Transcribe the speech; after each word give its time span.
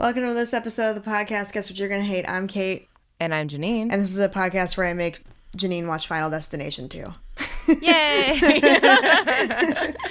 Welcome 0.00 0.22
to 0.22 0.32
this 0.32 0.54
episode 0.54 0.96
of 0.96 1.04
the 1.04 1.10
podcast. 1.10 1.52
Guess 1.52 1.68
what 1.68 1.78
you're 1.78 1.90
gonna 1.90 2.02
hate? 2.02 2.24
I'm 2.26 2.46
Kate, 2.46 2.88
And 3.20 3.34
I'm 3.34 3.48
Janine. 3.48 3.88
and 3.90 4.00
this 4.00 4.10
is 4.10 4.18
a 4.18 4.30
podcast 4.30 4.78
where 4.78 4.86
I 4.86 4.94
make 4.94 5.22
Janine 5.58 5.86
watch 5.86 6.06
Final 6.08 6.30
Destination 6.30 6.88
2. 6.88 7.04
Yay! 7.82 9.94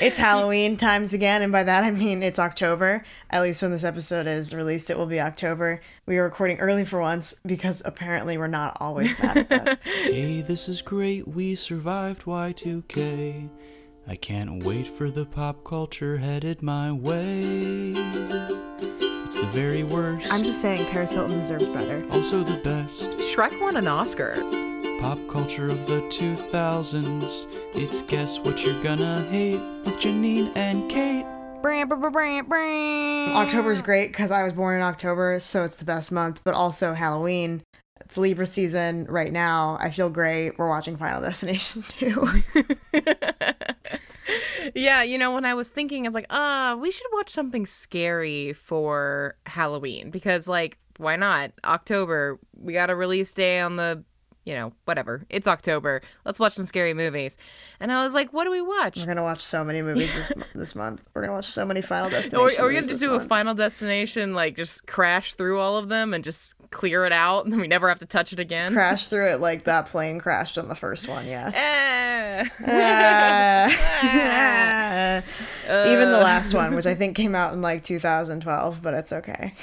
It's 0.00 0.16
Halloween 0.16 0.78
times 0.78 1.12
again, 1.12 1.42
and 1.42 1.52
by 1.52 1.62
that 1.64 1.84
I 1.84 1.90
mean 1.90 2.22
it's 2.22 2.38
October. 2.38 3.04
At 3.28 3.42
least 3.42 3.60
when 3.60 3.70
this 3.70 3.84
episode 3.84 4.26
is 4.26 4.54
released, 4.54 4.88
it 4.88 4.96
will 4.96 5.04
be 5.06 5.20
October. 5.20 5.82
We 6.06 6.16
are 6.16 6.24
recording 6.24 6.58
early 6.58 6.86
for 6.86 7.00
once 7.00 7.34
because 7.44 7.82
apparently 7.84 8.38
we're 8.38 8.46
not 8.46 8.78
always 8.80 9.14
that. 9.18 9.78
Hey, 9.84 10.40
this 10.40 10.70
is 10.70 10.80
great. 10.80 11.28
We 11.28 11.54
survived 11.54 12.24
Y2K. 12.24 13.50
I 14.10 14.16
can't 14.16 14.64
wait 14.64 14.88
for 14.88 15.08
the 15.08 15.24
pop 15.24 15.62
culture 15.62 16.18
headed 16.18 16.62
my 16.62 16.90
way. 16.90 17.92
It's 17.94 19.38
the 19.38 19.48
very 19.52 19.84
worst. 19.84 20.32
I'm 20.32 20.42
just 20.42 20.60
saying 20.60 20.84
Paris 20.86 21.12
Hilton 21.12 21.38
deserves 21.38 21.68
better. 21.68 22.04
also 22.10 22.42
the 22.42 22.56
best. 22.56 23.02
Shrek 23.18 23.60
won 23.60 23.76
an 23.76 23.86
Oscar. 23.86 24.34
Pop 24.98 25.20
culture 25.28 25.68
of 25.68 25.86
the 25.86 26.00
2000s. 26.10 27.46
It's 27.76 28.02
Guess 28.02 28.40
What 28.40 28.66
You're 28.66 28.82
Gonna 28.82 29.24
Hate 29.30 29.60
with 29.84 30.00
Janine 30.00 30.50
and 30.56 30.90
Kate. 30.90 31.24
October's 33.36 33.80
great 33.80 34.08
because 34.08 34.32
I 34.32 34.42
was 34.42 34.54
born 34.54 34.74
in 34.74 34.82
October, 34.82 35.38
so 35.38 35.62
it's 35.62 35.76
the 35.76 35.84
best 35.84 36.10
month, 36.10 36.40
but 36.42 36.54
also 36.54 36.94
Halloween. 36.94 37.62
It's 38.10 38.18
Libra 38.18 38.44
season 38.44 39.04
right 39.08 39.32
now. 39.32 39.78
I 39.80 39.90
feel 39.90 40.10
great. 40.10 40.58
We're 40.58 40.68
watching 40.68 40.96
Final 40.96 41.20
Destination 41.20 41.84
2. 42.00 42.42
Yeah, 44.74 45.04
you 45.04 45.16
know, 45.16 45.32
when 45.32 45.44
I 45.44 45.54
was 45.54 45.68
thinking, 45.68 46.04
I 46.04 46.08
was 46.08 46.16
like, 46.16 46.26
ah, 46.28 46.76
we 46.76 46.90
should 46.90 47.06
watch 47.12 47.28
something 47.28 47.66
scary 47.66 48.52
for 48.52 49.36
Halloween 49.46 50.10
because, 50.10 50.48
like, 50.48 50.78
why 50.96 51.14
not? 51.14 51.52
October, 51.64 52.40
we 52.58 52.72
got 52.72 52.90
a 52.90 52.96
release 52.96 53.32
day 53.32 53.60
on 53.60 53.76
the, 53.76 54.02
you 54.44 54.54
know, 54.54 54.72
whatever. 54.84 55.24
It's 55.28 55.46
October. 55.46 56.00
Let's 56.24 56.40
watch 56.40 56.54
some 56.54 56.64
scary 56.64 56.94
movies. 56.94 57.36
And 57.78 57.92
I 57.92 58.04
was 58.04 58.14
like, 58.14 58.32
what 58.32 58.44
do 58.44 58.50
we 58.50 58.62
watch? 58.62 58.98
We're 58.98 59.06
gonna 59.06 59.22
watch 59.22 59.42
so 59.42 59.64
many 59.64 59.82
movies 59.82 60.12
this, 60.14 60.32
this 60.54 60.74
month. 60.74 61.02
We're 61.14 61.22
gonna 61.22 61.34
watch 61.34 61.46
so 61.46 61.64
many 61.64 61.82
Final 61.82 62.10
Destination. 62.10 62.40
Or 62.50 62.50
are 62.60 62.68
we 62.68 62.74
gonna 62.74 62.86
just 62.86 63.00
do 63.00 63.14
a 63.14 63.20
final 63.20 63.54
destination, 63.54 64.34
like 64.34 64.56
just 64.56 64.86
crash 64.86 65.34
through 65.34 65.60
all 65.60 65.76
of 65.76 65.88
them 65.88 66.14
and 66.14 66.24
just 66.24 66.54
clear 66.70 67.04
it 67.04 67.12
out, 67.12 67.44
and 67.44 67.52
then 67.52 67.60
we 67.60 67.66
never 67.66 67.88
have 67.88 67.98
to 67.98 68.06
touch 68.06 68.32
it 68.32 68.40
again? 68.40 68.72
crash 68.72 69.08
through 69.08 69.26
it 69.26 69.40
like 69.40 69.64
that 69.64 69.86
plane 69.86 70.20
crashed 70.20 70.56
on 70.56 70.68
the 70.68 70.74
first 70.74 71.08
one? 71.08 71.26
Yes. 71.26 71.54
Eh. 71.56 72.48
Ah. 72.66 75.22
Even 75.70 76.10
the 76.10 76.18
last 76.18 76.54
one, 76.54 76.74
which 76.74 76.86
I 76.86 76.94
think 76.94 77.16
came 77.16 77.34
out 77.34 77.52
in 77.52 77.62
like 77.62 77.84
2012, 77.84 78.82
but 78.82 78.94
it's 78.94 79.12
okay. 79.12 79.54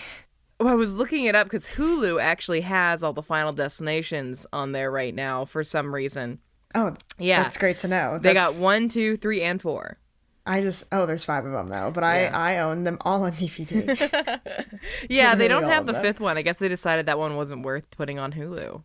Well, 0.59 0.69
I 0.69 0.75
was 0.75 0.93
looking 0.93 1.25
it 1.25 1.35
up 1.35 1.45
because 1.45 1.67
Hulu 1.67 2.21
actually 2.21 2.61
has 2.61 3.03
all 3.03 3.13
the 3.13 3.21
Final 3.21 3.53
Destinations 3.53 4.45
on 4.51 4.71
there 4.71 4.89
right 4.89 5.13
now 5.13 5.45
for 5.45 5.63
some 5.63 5.93
reason. 5.93 6.39
Oh, 6.73 6.95
Yeah. 7.19 7.43
that's 7.43 7.57
great 7.57 7.77
to 7.79 7.87
know. 7.87 8.17
They 8.19 8.33
got 8.33 8.55
one, 8.57 8.89
two, 8.89 9.17
three, 9.17 9.41
and 9.41 9.61
four. 9.61 9.99
I 10.45 10.61
just 10.61 10.85
oh, 10.93 11.05
there's 11.05 11.25
five 11.25 11.45
of 11.45 11.51
them 11.51 11.67
though, 11.69 11.91
but 11.91 12.03
I 12.05 12.21
Yeah. 12.23 12.37
I 12.37 12.59
own 12.59 12.85
them 12.85 12.97
all 13.01 13.23
on 13.23 13.33
DVD. 13.33 14.39
Yeah, 15.09 15.35
they 15.35 15.47
don't 15.49 15.63
have 15.63 15.85
the 15.85 15.93
fifth 15.93 16.19
one. 16.21 16.37
I 16.37 16.41
guess 16.41 16.57
they 16.57 16.69
decided 16.69 17.05
that 17.05 17.19
one 17.19 17.35
wasn't 17.35 17.63
worth 17.63 17.89
putting 17.91 18.17
on 18.17 18.31
Hulu. 18.31 18.81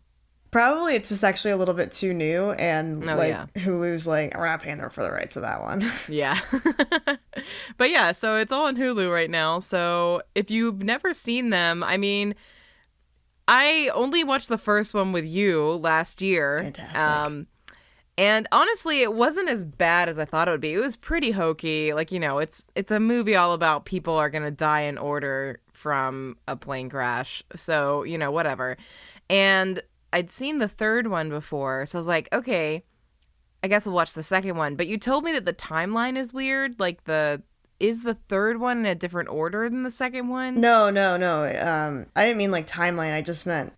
Probably 0.53 0.95
it's 0.95 1.09
just 1.09 1.23
actually 1.23 1.51
a 1.51 1.57
little 1.57 1.73
bit 1.73 1.91
too 1.91 2.13
new, 2.13 2.51
and 2.51 3.03
Oh, 3.09 3.15
like 3.17 3.29
yeah. 3.29 3.47
Hulu's 3.55 4.07
like 4.07 4.37
we're 4.37 4.47
not 4.47 4.61
paying 4.61 4.77
them 4.77 4.89
for 4.89 5.03
the 5.03 5.11
rights 5.11 5.35
of 5.35 5.41
that 5.41 5.61
one. 5.61 5.83
Yeah. 6.07 6.39
but 7.77 7.89
yeah, 7.89 8.11
so 8.13 8.37
it's 8.37 8.51
all 8.53 8.67
on 8.67 8.77
Hulu 8.77 9.11
right 9.11 9.29
now. 9.29 9.59
So 9.59 10.21
if 10.35 10.49
you've 10.49 10.83
never 10.83 11.13
seen 11.13 11.49
them, 11.49 11.83
I 11.83 11.97
mean, 11.97 12.35
I 13.47 13.89
only 13.93 14.23
watched 14.23 14.47
the 14.49 14.57
first 14.57 14.93
one 14.93 15.11
with 15.11 15.25
you 15.25 15.73
last 15.73 16.21
year. 16.21 16.59
Fantastic. 16.63 16.97
Um, 16.97 17.47
and 18.17 18.47
honestly, 18.51 19.01
it 19.01 19.13
wasn't 19.13 19.49
as 19.49 19.63
bad 19.63 20.07
as 20.07 20.19
I 20.19 20.25
thought 20.25 20.47
it 20.47 20.51
would 20.51 20.61
be. 20.61 20.73
It 20.73 20.79
was 20.79 20.95
pretty 20.95 21.31
hokey. 21.31 21.93
Like, 21.93 22.11
you 22.11 22.19
know, 22.19 22.37
it's 22.37 22.69
it's 22.75 22.91
a 22.91 22.99
movie 22.99 23.35
all 23.35 23.53
about 23.53 23.85
people 23.85 24.13
are 24.15 24.29
going 24.29 24.43
to 24.43 24.51
die 24.51 24.81
in 24.81 24.97
order 24.99 25.59
from 25.71 26.37
a 26.47 26.55
plane 26.55 26.89
crash. 26.89 27.41
So, 27.55 28.03
you 28.03 28.19
know, 28.19 28.29
whatever. 28.31 28.77
And 29.29 29.81
I'd 30.13 30.31
seen 30.31 30.59
the 30.59 30.67
third 30.69 31.07
one 31.07 31.29
before. 31.29 31.85
So 31.85 31.97
I 31.97 31.99
was 31.99 32.07
like, 32.07 32.29
okay, 32.31 32.83
I 33.63 33.67
guess 33.67 33.85
we'll 33.85 33.95
watch 33.95 34.13
the 34.13 34.23
second 34.23 34.55
one. 34.55 34.75
But 34.75 34.87
you 34.87 34.97
told 34.97 35.23
me 35.23 35.31
that 35.33 35.45
the 35.45 35.53
timeline 35.53 36.17
is 36.17 36.33
weird. 36.33 36.79
Like 36.79 37.05
the 37.05 37.41
is 37.79 38.03
the 38.03 38.13
third 38.13 38.59
one 38.59 38.77
in 38.79 38.85
a 38.85 38.95
different 38.95 39.29
order 39.29 39.67
than 39.67 39.83
the 39.83 39.91
second 39.91 40.29
one? 40.29 40.61
no, 40.61 40.89
no, 40.89 41.17
no. 41.17 41.43
Um, 41.45 42.05
I 42.15 42.25
didn't 42.25 42.37
mean 42.37 42.51
like 42.51 42.67
timeline. 42.67 43.13
I 43.13 43.21
just 43.21 43.45
meant 43.45 43.73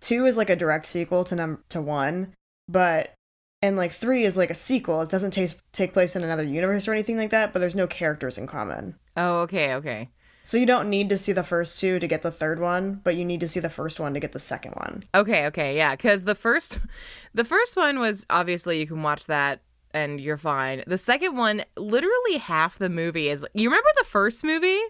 two 0.00 0.26
is 0.26 0.36
like 0.36 0.48
a 0.48 0.56
direct 0.56 0.86
sequel 0.86 1.24
to 1.24 1.34
number 1.34 1.62
to 1.70 1.82
one, 1.82 2.34
but 2.68 3.12
and 3.60 3.76
like 3.76 3.90
three 3.90 4.22
is 4.22 4.36
like 4.36 4.50
a 4.50 4.54
sequel. 4.54 5.02
It 5.02 5.10
doesn't 5.10 5.32
take 5.32 5.50
take 5.72 5.92
place 5.92 6.14
in 6.14 6.22
another 6.22 6.44
universe 6.44 6.86
or 6.86 6.92
anything 6.92 7.16
like 7.16 7.30
that. 7.30 7.52
But 7.52 7.58
there's 7.58 7.74
no 7.74 7.86
characters 7.88 8.38
in 8.38 8.46
common. 8.46 8.94
Oh, 9.16 9.40
okay, 9.40 9.74
okay. 9.74 10.10
So 10.48 10.56
you 10.56 10.64
don't 10.64 10.88
need 10.88 11.10
to 11.10 11.18
see 11.18 11.32
the 11.32 11.42
first 11.42 11.78
two 11.78 11.98
to 11.98 12.06
get 12.06 12.22
the 12.22 12.30
third 12.30 12.58
one, 12.58 13.02
but 13.04 13.16
you 13.16 13.26
need 13.26 13.40
to 13.40 13.48
see 13.48 13.60
the 13.60 13.68
first 13.68 14.00
one 14.00 14.14
to 14.14 14.18
get 14.18 14.32
the 14.32 14.40
second 14.40 14.72
one. 14.76 15.04
Okay, 15.14 15.44
okay, 15.48 15.76
yeah, 15.76 15.94
cuz 15.94 16.24
the 16.24 16.34
first 16.34 16.78
the 17.34 17.44
first 17.44 17.76
one 17.76 17.98
was 17.98 18.24
obviously 18.30 18.80
you 18.80 18.86
can 18.86 19.02
watch 19.02 19.26
that 19.26 19.60
and 19.92 20.18
you're 20.18 20.38
fine. 20.38 20.84
The 20.86 20.96
second 20.96 21.36
one, 21.36 21.64
literally 21.76 22.38
half 22.38 22.78
the 22.78 22.88
movie 22.88 23.28
is 23.28 23.46
You 23.52 23.68
remember 23.68 23.90
the 23.98 24.06
first 24.06 24.42
movie? 24.42 24.80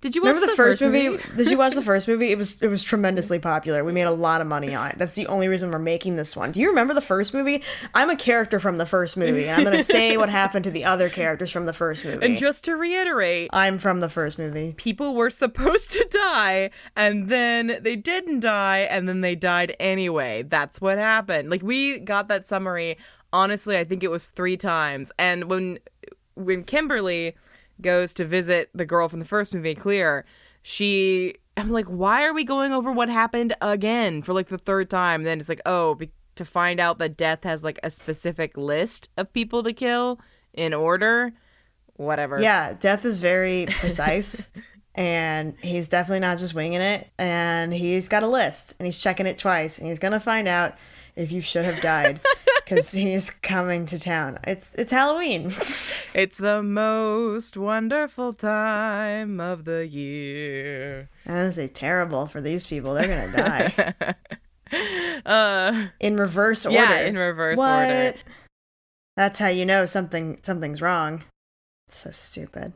Did 0.00 0.14
you 0.14 0.22
watch 0.22 0.28
Remember 0.28 0.46
the, 0.46 0.56
first, 0.56 0.80
movie? 0.80 1.22
Did 1.36 1.50
you 1.50 1.58
watch 1.58 1.74
the 1.74 1.82
first 1.90 2.08
movie? 2.08 2.30
It 2.30 2.38
was 2.38 2.60
it 2.62 2.68
was 2.68 2.82
tremendously 2.82 3.38
popular. 3.38 3.84
We 3.84 3.92
made 3.92 4.04
a 4.04 4.10
lot 4.10 4.40
of 4.40 4.46
money 4.46 4.74
on 4.74 4.90
it. 4.90 4.98
That's 4.98 5.12
the 5.14 5.26
only 5.26 5.48
reason 5.48 5.70
we're 5.70 5.78
making 5.78 6.16
this 6.16 6.34
one. 6.34 6.52
Do 6.52 6.60
you 6.60 6.68
remember 6.68 6.94
the 6.94 7.02
first 7.02 7.34
movie? 7.34 7.62
I'm 7.94 8.08
a 8.08 8.16
character 8.16 8.58
from 8.58 8.78
the 8.78 8.86
first 8.86 9.16
movie, 9.18 9.46
and 9.46 9.58
I'm 9.58 9.64
gonna 9.64 9.82
say 9.84 10.16
what 10.16 10.30
happened 10.40 10.64
to 10.64 10.70
the 10.70 10.84
other 10.84 11.10
characters 11.10 11.50
from 11.50 11.66
the 11.66 11.74
first 11.74 12.04
movie. 12.04 12.24
and 12.24 12.36
just 12.38 12.64
to 12.64 12.76
reiterate, 12.76 13.50
I'm 13.52 13.78
from 13.78 14.00
the 14.00 14.08
first 14.08 14.38
movie. 14.38 14.72
people 14.78 15.14
were 15.14 15.28
supposed 15.30 15.90
to 15.92 16.08
die 16.10 16.70
and 16.96 17.28
then 17.28 17.78
they 17.82 17.96
didn't 17.96 18.40
die 18.40 18.78
and 18.80 19.06
then 19.08 19.20
they 19.20 19.34
died 19.34 19.76
anyway. 19.78 20.42
That's 20.44 20.80
what 20.80 20.96
happened. 20.96 21.50
Like 21.50 21.62
we 21.62 21.98
got 22.00 22.28
that 22.28 22.48
summary 22.48 22.96
honestly, 23.32 23.76
I 23.76 23.84
think 23.84 24.02
it 24.02 24.10
was 24.10 24.28
3 24.28 24.56
times. 24.56 25.12
And 25.18 25.44
when 25.44 25.78
when 26.34 26.64
Kimberly 26.64 27.36
goes 27.82 28.14
to 28.14 28.24
visit 28.24 28.70
the 28.74 28.84
girl 28.84 29.08
from 29.08 29.18
the 29.20 29.24
first 29.26 29.54
movie, 29.54 29.74
Clear, 29.74 30.24
she 30.62 31.34
I'm 31.56 31.70
like, 31.70 31.86
"Why 31.86 32.24
are 32.24 32.32
we 32.34 32.44
going 32.44 32.72
over 32.72 32.92
what 32.92 33.08
happened 33.08 33.54
again 33.60 34.22
for 34.22 34.32
like 34.32 34.48
the 34.48 34.58
third 34.58 34.88
time?" 34.90 35.22
then 35.24 35.40
it's 35.40 35.48
like, 35.48 35.60
"Oh, 35.66 35.94
be- 35.94 36.12
to 36.36 36.44
find 36.44 36.80
out 36.80 36.98
that 36.98 37.16
death 37.16 37.44
has 37.44 37.62
like 37.62 37.78
a 37.82 37.90
specific 37.90 38.56
list 38.56 39.08
of 39.16 39.32
people 39.32 39.62
to 39.62 39.72
kill 39.72 40.20
in 40.54 40.72
order." 40.74 41.32
Whatever. 41.96 42.40
Yeah, 42.40 42.72
Death 42.80 43.04
is 43.04 43.18
very 43.18 43.66
precise, 43.68 44.48
and 44.94 45.54
he's 45.62 45.86
definitely 45.86 46.20
not 46.20 46.38
just 46.38 46.54
winging 46.54 46.80
it. 46.80 47.08
And 47.18 47.74
he's 47.74 48.08
got 48.08 48.22
a 48.22 48.26
list, 48.26 48.74
and 48.78 48.86
he's 48.86 48.96
checking 48.96 49.26
it 49.26 49.36
twice, 49.36 49.76
and 49.76 49.86
he's 49.86 49.98
gonna 49.98 50.20
find 50.20 50.48
out 50.48 50.76
if 51.16 51.32
you 51.32 51.40
should 51.40 51.64
have 51.64 51.80
died, 51.80 52.20
because 52.64 52.92
he's 52.92 53.30
coming 53.30 53.86
to 53.86 53.98
town. 53.98 54.38
It's 54.44 54.74
it's 54.74 54.92
Halloween. 54.92 55.52
It's 56.12 56.38
the 56.38 56.60
most 56.60 57.56
wonderful 57.56 58.32
time 58.32 59.38
of 59.38 59.64
the 59.64 59.86
year. 59.86 61.08
That 61.24 61.46
is 61.46 61.56
a 61.56 61.68
terrible 61.68 62.26
for 62.26 62.40
these 62.40 62.66
people. 62.66 62.94
They're 62.94 63.06
gonna 63.06 63.36
die. 63.36 64.14
Uh, 65.26 65.88
in 65.98 66.16
reverse 66.16 66.64
order. 66.64 66.76
Yeah, 66.76 67.00
in 67.00 67.16
reverse 67.16 67.58
what? 67.58 67.68
order. 67.68 68.14
That's 69.16 69.38
how 69.38 69.48
you 69.48 69.66
know 69.66 69.84
something 69.84 70.38
something's 70.42 70.80
wrong. 70.80 71.24
So 71.88 72.12
stupid. 72.12 72.74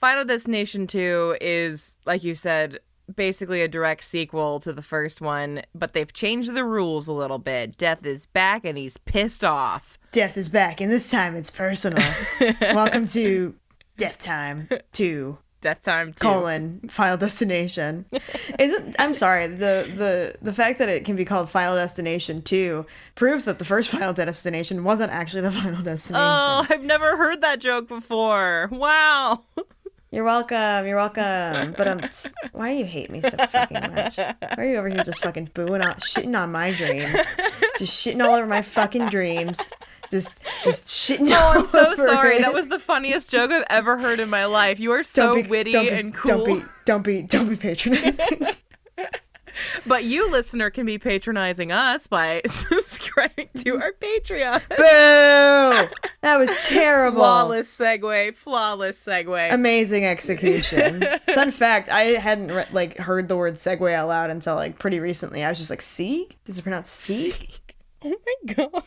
Final 0.00 0.24
Destination 0.24 0.86
2 0.86 1.38
is, 1.40 1.98
like 2.04 2.24
you 2.24 2.34
said, 2.34 2.80
basically 3.14 3.62
a 3.62 3.68
direct 3.68 4.04
sequel 4.04 4.58
to 4.60 4.72
the 4.72 4.82
first 4.82 5.20
one, 5.20 5.62
but 5.74 5.92
they've 5.92 6.12
changed 6.12 6.54
the 6.54 6.64
rules 6.64 7.08
a 7.08 7.12
little 7.12 7.38
bit. 7.38 7.76
Death 7.76 8.04
is 8.06 8.26
back 8.26 8.64
and 8.64 8.76
he's 8.76 8.96
pissed 8.98 9.44
off. 9.44 9.98
Death 10.12 10.36
is 10.36 10.48
back, 10.48 10.80
and 10.80 10.90
this 10.90 11.10
time 11.10 11.36
it's 11.36 11.50
personal. 11.50 12.02
Welcome 12.60 13.06
to 13.08 13.54
Death 13.98 14.18
Time 14.20 14.68
Two 14.92 15.38
Death 15.60 15.82
Time 15.82 16.12
2. 16.12 16.22
colon 16.22 16.80
Final 16.88 17.16
Destination. 17.16 18.04
Isn't 18.58 18.94
I'm 18.98 19.14
sorry 19.14 19.46
the 19.46 19.90
the 19.96 20.34
the 20.40 20.52
fact 20.52 20.78
that 20.78 20.88
it 20.88 21.04
can 21.04 21.16
be 21.16 21.24
called 21.24 21.50
Final 21.50 21.74
Destination 21.76 22.40
Two 22.42 22.86
proves 23.14 23.44
that 23.46 23.58
the 23.58 23.64
first 23.64 23.90
Final 23.90 24.12
Destination 24.12 24.84
wasn't 24.84 25.12
actually 25.12 25.42
the 25.42 25.50
Final 25.62 25.82
Destination. 25.82 26.14
Oh, 26.24 26.66
I've 26.68 26.84
never 26.84 27.16
heard 27.16 27.40
that 27.42 27.58
joke 27.60 27.88
before. 27.88 28.68
Wow. 28.70 29.44
You're 30.10 30.24
welcome. 30.24 30.86
You're 30.86 30.96
welcome. 30.96 31.74
But 31.76 31.88
um, 31.88 32.00
why 32.52 32.72
do 32.72 32.78
you 32.78 32.84
hate 32.84 33.10
me 33.10 33.20
so 33.20 33.30
fucking 33.30 33.94
much? 33.94 34.16
Why 34.16 34.34
are 34.56 34.64
you 34.64 34.76
over 34.76 34.88
here 34.88 35.02
just 35.04 35.20
fucking 35.20 35.50
booing 35.52 35.82
out, 35.82 36.00
shitting 36.00 36.38
on 36.40 36.52
my 36.52 36.72
dreams, 36.72 37.18
just 37.78 38.06
shitting 38.06 38.24
all 38.24 38.34
over 38.34 38.46
my 38.46 38.62
fucking 38.62 39.06
dreams, 39.08 39.58
just 40.10 40.30
just 40.62 40.86
shitting. 40.86 41.30
Oh, 41.32 41.58
I'm 41.60 41.66
so 41.66 41.94
sorry. 41.96 42.36
it. 42.36 42.42
That 42.42 42.54
was 42.54 42.68
the 42.68 42.78
funniest 42.78 43.30
joke 43.30 43.50
I've 43.50 43.64
ever 43.68 43.98
heard 43.98 44.20
in 44.20 44.30
my 44.30 44.44
life. 44.44 44.78
You 44.78 44.92
are 44.92 45.02
so 45.02 45.42
be- 45.42 45.48
witty 45.48 45.72
be- 45.72 45.90
and 45.90 46.14
cool. 46.14 46.44
Don't 46.46 46.60
be, 46.60 46.64
don't 46.84 47.02
be, 47.02 47.22
don't 47.22 47.48
be 47.48 47.56
patronizing. 47.56 48.46
But 49.86 50.04
you, 50.04 50.30
listener, 50.30 50.70
can 50.70 50.86
be 50.86 50.98
patronizing 50.98 51.72
us 51.72 52.06
by 52.06 52.42
subscribing 52.46 53.48
to 53.64 53.80
our 53.80 53.92
Patreon. 53.92 54.68
Boo! 54.68 55.96
That 56.22 56.38
was 56.38 56.50
terrible. 56.66 57.18
Flawless 57.18 57.78
segue. 57.78 58.34
Flawless 58.34 59.04
segue. 59.04 59.52
Amazing 59.52 60.04
execution. 60.04 61.02
Fun 61.34 61.50
fact: 61.50 61.88
I 61.88 62.02
hadn't 62.14 62.52
re- 62.52 62.66
like 62.72 62.98
heard 62.98 63.28
the 63.28 63.36
word 63.36 63.54
segue 63.54 63.92
out 63.92 64.08
loud 64.08 64.30
until 64.30 64.54
like 64.54 64.78
pretty 64.78 65.00
recently. 65.00 65.44
I 65.44 65.48
was 65.48 65.58
just 65.58 65.70
like, 65.70 65.82
"Seek? 65.82 66.36
Does 66.44 66.58
it 66.58 66.62
pronounce 66.62 66.88
seek?" 66.90 67.60
oh 68.04 68.08
my 68.10 68.54
god. 68.54 68.82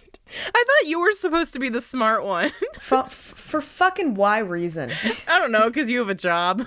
I 0.53 0.63
thought 0.67 0.87
you 0.87 0.99
were 0.99 1.13
supposed 1.13 1.53
to 1.53 1.59
be 1.59 1.69
the 1.69 1.81
smart 1.81 2.23
one. 2.23 2.51
for, 2.79 3.03
for 3.05 3.61
fucking 3.61 4.13
why 4.13 4.37
reason? 4.39 4.91
I 5.27 5.39
don't 5.39 5.51
know, 5.51 5.67
because 5.67 5.89
you 5.89 5.97
have 5.99 6.09
a 6.09 6.13
job. 6.15 6.63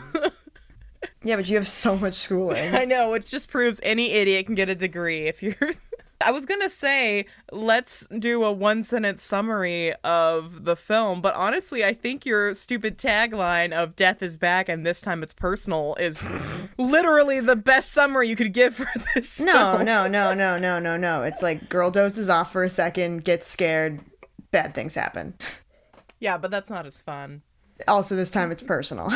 Yeah, 1.25 1.37
but 1.37 1.49
you 1.49 1.57
have 1.57 1.69
so 1.69 1.97
much 1.97 2.15
schooling. 2.15 2.75
I 2.75 2.85
know, 2.85 3.11
which 3.11 3.31
just 3.31 3.51
proves 3.51 3.81
any 3.83 4.13
idiot 4.13 4.47
can 4.47 4.55
get 4.55 4.69
a 4.69 4.75
degree 4.75 5.27
if 5.27 5.43
you're. 5.43 5.57
I 6.25 6.31
was 6.31 6.47
gonna 6.47 6.71
say, 6.71 7.27
let's 7.51 8.07
do 8.07 8.45
a 8.45 8.53
one 8.53 8.85
sentence 8.85 9.25
summary 9.25 9.93
of 10.05 10.65
the 10.65 10.77
film, 10.77 11.21
but 11.21 11.35
honestly, 11.35 11.85
I 11.85 11.95
think 11.95 12.25
your 12.25 12.55
stupid 12.55 12.97
tagline 12.97 13.73
of 13.73 13.97
death 13.97 14.23
is 14.23 14.37
back 14.37 14.69
and 14.69 14.87
this 14.87 15.01
time 15.01 15.25
it's 15.25 15.33
personal 15.33 15.97
is 15.99 16.69
literally 16.79 17.41
the 17.41 17.57
best 17.57 17.91
summary 17.91 18.29
you 18.29 18.37
could 18.37 18.53
give 18.53 18.77
for 18.77 18.89
this. 19.17 19.41
No, 19.41 19.73
film. 19.73 19.85
no, 19.85 20.07
no, 20.07 20.33
no, 20.33 20.59
no, 20.59 20.79
no, 20.79 20.97
no. 20.97 21.25
It's 21.25 21.43
like 21.43 21.69
girl 21.69 21.91
dozes 21.91 22.29
off 22.29 22.53
for 22.53 22.63
a 22.63 22.71
second, 22.71 23.25
gets 23.25 23.49
scared, 23.49 24.01
bad 24.53 24.77
things 24.77 24.95
happen. 24.95 25.35
Yeah, 26.21 26.39
but 26.39 26.53
that's 26.53 26.71
not 26.71 26.87
as 26.87 27.01
fun. 27.01 27.43
Also, 27.89 28.15
this 28.15 28.31
time 28.31 28.53
it's 28.53 28.63
personal. 28.63 29.11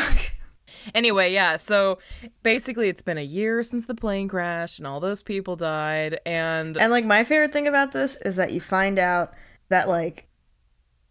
Anyway, 0.94 1.32
yeah, 1.32 1.56
so 1.56 1.98
basically 2.42 2.88
it's 2.88 3.02
been 3.02 3.18
a 3.18 3.22
year 3.22 3.62
since 3.62 3.86
the 3.86 3.94
plane 3.94 4.28
crashed 4.28 4.78
and 4.78 4.86
all 4.86 5.00
those 5.00 5.22
people 5.22 5.56
died 5.56 6.18
and 6.26 6.76
and 6.76 6.90
like 6.92 7.04
my 7.04 7.24
favorite 7.24 7.52
thing 7.52 7.66
about 7.66 7.92
this 7.92 8.16
is 8.22 8.36
that 8.36 8.52
you 8.52 8.60
find 8.60 8.98
out 8.98 9.32
that 9.68 9.88
like 9.88 10.26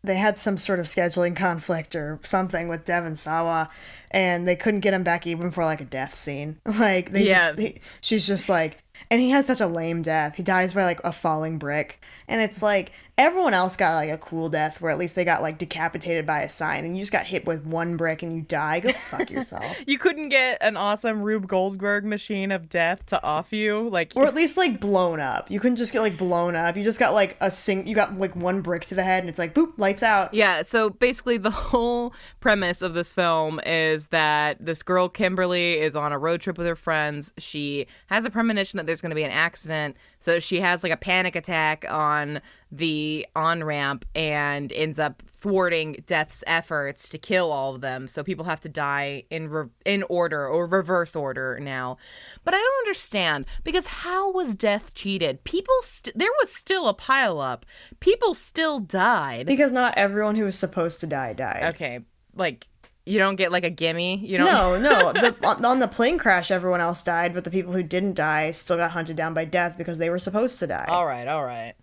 they 0.04 0.16
had 0.18 0.38
some 0.38 0.58
sort 0.58 0.80
of 0.80 0.86
scheduling 0.86 1.36
conflict 1.36 1.96
or 1.96 2.20
something 2.24 2.68
with 2.68 2.86
Devon 2.86 3.18
Sawa, 3.18 3.70
and 4.12 4.48
they 4.48 4.56
couldn't 4.56 4.82
get 4.82 4.94
him 4.94 5.04
back 5.04 5.26
even 5.26 5.50
for 5.50 5.66
like 5.66 5.82
a 5.82 5.86
death 5.86 6.14
scene. 6.14 6.60
Like 6.66 7.12
they 7.12 7.28
Yeah. 7.28 7.50
just, 7.54 7.60
he, 7.60 7.78
she's 8.02 8.28
just 8.28 8.48
like, 8.48 8.78
and 9.10 9.20
he 9.20 9.32
has 9.32 9.48
such 9.48 9.62
a 9.62 9.68
lame 9.68 10.04
death. 10.04 10.36
He 10.36 10.44
dies 10.44 10.76
by 10.76 10.84
like 10.84 11.02
a 11.04 11.12
falling 11.12 11.58
brick, 11.58 12.00
and 12.28 12.40
it's 12.40 12.62
like 12.62 12.92
everyone 13.18 13.54
else 13.54 13.78
got 13.78 13.96
like 13.96 14.10
a 14.10 14.18
cool 14.18 14.50
death 14.50 14.82
where 14.82 14.92
at 14.92 14.98
least 14.98 15.16
they 15.16 15.24
got 15.24 15.42
like 15.42 15.58
decapitated 15.58 16.26
by 16.26 16.42
a 16.42 16.50
sign, 16.50 16.86
and 16.86 16.96
you 16.96 17.02
just 17.02 17.12
got 17.12 17.26
hit 17.26 17.46
with 17.46 17.66
one 17.66 17.98
brick 17.98 18.24
and 18.24 18.36
you 18.36 18.42
die. 18.42 18.80
Go 18.80 18.92
fuck 18.92 19.30
yourself. 19.30 19.66
you 19.88 19.98
couldn't 19.98 20.30
get 20.30 20.58
an 20.62 20.76
awesome 20.78 21.22
Rube 21.22 21.48
Goldberg 21.48 22.04
machine 22.04 22.52
of 22.52 22.70
death 22.70 23.06
to 23.08 23.24
off 23.24 23.54
you 23.54 23.90
like 23.90 24.14
Or 24.16 24.26
at 24.26 24.36
least 24.36 24.58
like 24.58 24.80
blown 24.80 25.20
up. 25.20 25.50
You 25.50 25.60
couldn't 25.60 25.78
just 25.78 25.94
get 25.94 26.02
like 26.02 26.18
blown 26.18 26.56
up. 26.56 26.76
You 26.76 26.84
just 26.84 27.00
got 27.00 27.14
like 27.14 27.38
a 27.40 27.50
sing. 27.50 27.88
You 27.88 27.96
got 27.96 28.18
like 28.18 28.36
one 28.36 28.62
brick 28.62 28.86
to 28.86 28.96
the 28.96 29.04
head, 29.04 29.24
and 29.24 29.30
it's 29.30 29.40
like 29.40 29.54
boop, 29.54 29.74
lights 29.78 30.04
out. 30.04 30.34
Yeah, 30.34 30.62
so 30.62 30.90
basically 30.90 31.38
the 31.38 31.52
whole 31.66 32.14
premise 32.40 32.82
of 32.82 32.94
this 32.94 33.14
film 33.14 33.60
is 33.66 34.08
that 34.08 34.64
this 34.64 34.84
girl 34.84 35.10
Kimberly 35.10 35.80
is 35.80 35.96
on 35.96 36.12
a 36.12 36.18
road 36.18 36.42
trip 36.42 36.58
with 36.58 36.68
her 36.68 36.76
friends. 36.76 37.34
She 37.38 37.88
has 38.08 38.26
a 38.26 38.30
premonition 38.30 38.78
that 38.78 38.86
there's 38.86 39.02
going 39.02 39.12
to 39.12 39.16
be 39.16 39.24
an 39.24 39.32
accident, 39.32 39.96
so 40.26 40.40
she 40.40 40.60
has 40.60 40.82
like 40.82 40.92
a 40.92 40.98
panic 40.98 41.36
attack 41.36 41.86
on 41.88 42.42
the 42.72 43.28
on-ramp 43.36 44.06
and 44.16 44.74
ends 44.74 44.98
up 44.98 45.22
thwarting 45.28 46.04
Death's 46.08 46.44
efforts 46.48 47.08
to 47.10 47.20
kill 47.20 47.52
all 47.52 47.76
of 47.76 47.82
them. 47.82 48.08
So 48.08 48.24
people 48.24 48.46
have 48.46 48.60
to 48.62 48.70
die 48.70 49.26
in 49.30 49.50
re- 49.50 49.70
in 49.86 50.04
order 50.10 50.48
or 50.48 50.66
reverse 50.66 51.16
order 51.16 51.60
now. 51.62 51.98
But 52.44 52.56
I 52.56 52.58
don't 52.58 52.88
understand 52.88 53.46
because 53.64 53.86
how 53.86 54.32
was 54.32 54.56
Death 54.56 54.96
cheated? 54.96 55.44
People 55.44 55.76
st- 55.82 56.18
there 56.18 56.32
was 56.42 56.52
still 56.52 56.88
a 56.88 56.96
pile 56.96 57.40
up. 57.40 57.64
People 58.00 58.34
still 58.34 58.80
died. 58.80 59.46
Because 59.46 59.72
not 59.72 59.96
everyone 59.96 60.36
who 60.36 60.46
was 60.46 60.58
supposed 60.58 61.02
to 61.02 61.06
die 61.06 61.34
died. 61.34 61.76
Okay, 61.76 62.00
like 62.34 62.66
you 63.06 63.20
don't 63.20 63.36
get 63.36 63.52
like 63.52 63.64
a 63.64 63.70
gimme. 63.70 64.18
You 64.18 64.38
don't. 64.38 64.54
No, 64.54 64.80
no. 64.80 65.14
The, 65.14 65.36
on, 65.46 65.64
on 65.64 65.80
the 65.80 65.88
plane 65.88 66.18
crash, 66.18 66.52
everyone 66.52 66.82
else 66.82 67.04
died, 67.04 67.34
but 67.34 67.44
the 67.44 67.52
people 67.52 67.74
who 67.74 67.84
didn't 67.84 68.16
die 68.16 68.52
still 68.52 68.78
got 68.78 68.92
hunted 68.92 69.16
down 69.16 69.34
by 69.34 69.46
death 69.46 69.78
because 69.78 69.98
they 69.98 70.10
were 70.10 70.20
supposed 70.20 70.60
to 70.60 70.68
die. 70.68 70.86
All 70.88 71.06
right, 71.06 71.28
all 71.28 71.44
right. 71.46 71.74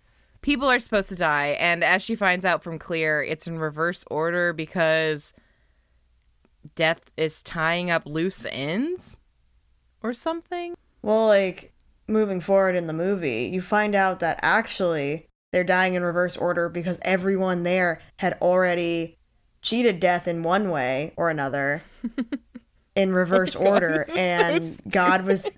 People 0.41 0.67
are 0.67 0.79
supposed 0.79 1.09
to 1.09 1.15
die, 1.15 1.57
and 1.59 1.83
as 1.83 2.01
she 2.01 2.15
finds 2.15 2.43
out 2.43 2.63
from 2.63 2.77
Clear, 2.77 3.23
it's 3.23 3.47
in 3.47 3.57
reverse 3.57 4.03
order 4.11 4.51
because 4.51 5.33
Death 6.75 7.11
is 7.17 7.43
tying 7.43 7.89
up 7.89 8.05
loose 8.05 8.45
ends 8.49 9.19
or 10.01 10.13
something. 10.13 10.75
Well, 11.01 11.27
like 11.27 11.73
moving 12.07 12.41
forward 12.41 12.75
in 12.75 12.87
the 12.87 12.93
movie, 12.93 13.49
you 13.53 13.61
find 13.61 13.95
out 13.95 14.19
that 14.19 14.39
actually 14.41 15.27
they're 15.51 15.63
dying 15.63 15.93
in 15.93 16.03
reverse 16.03 16.35
order 16.37 16.69
because 16.69 16.99
everyone 17.03 17.63
there 17.63 18.01
had 18.17 18.37
already 18.41 19.17
cheated 19.63 19.99
death 19.99 20.27
in 20.27 20.43
one 20.43 20.69
way 20.69 21.13
or 21.15 21.31
another 21.31 21.81
in 22.95 23.11
reverse 23.11 23.55
order, 23.55 24.05
this 24.07 24.09
is 24.09 24.75
so 24.75 24.81
and 24.83 24.91
God 24.91 25.25
was. 25.25 25.49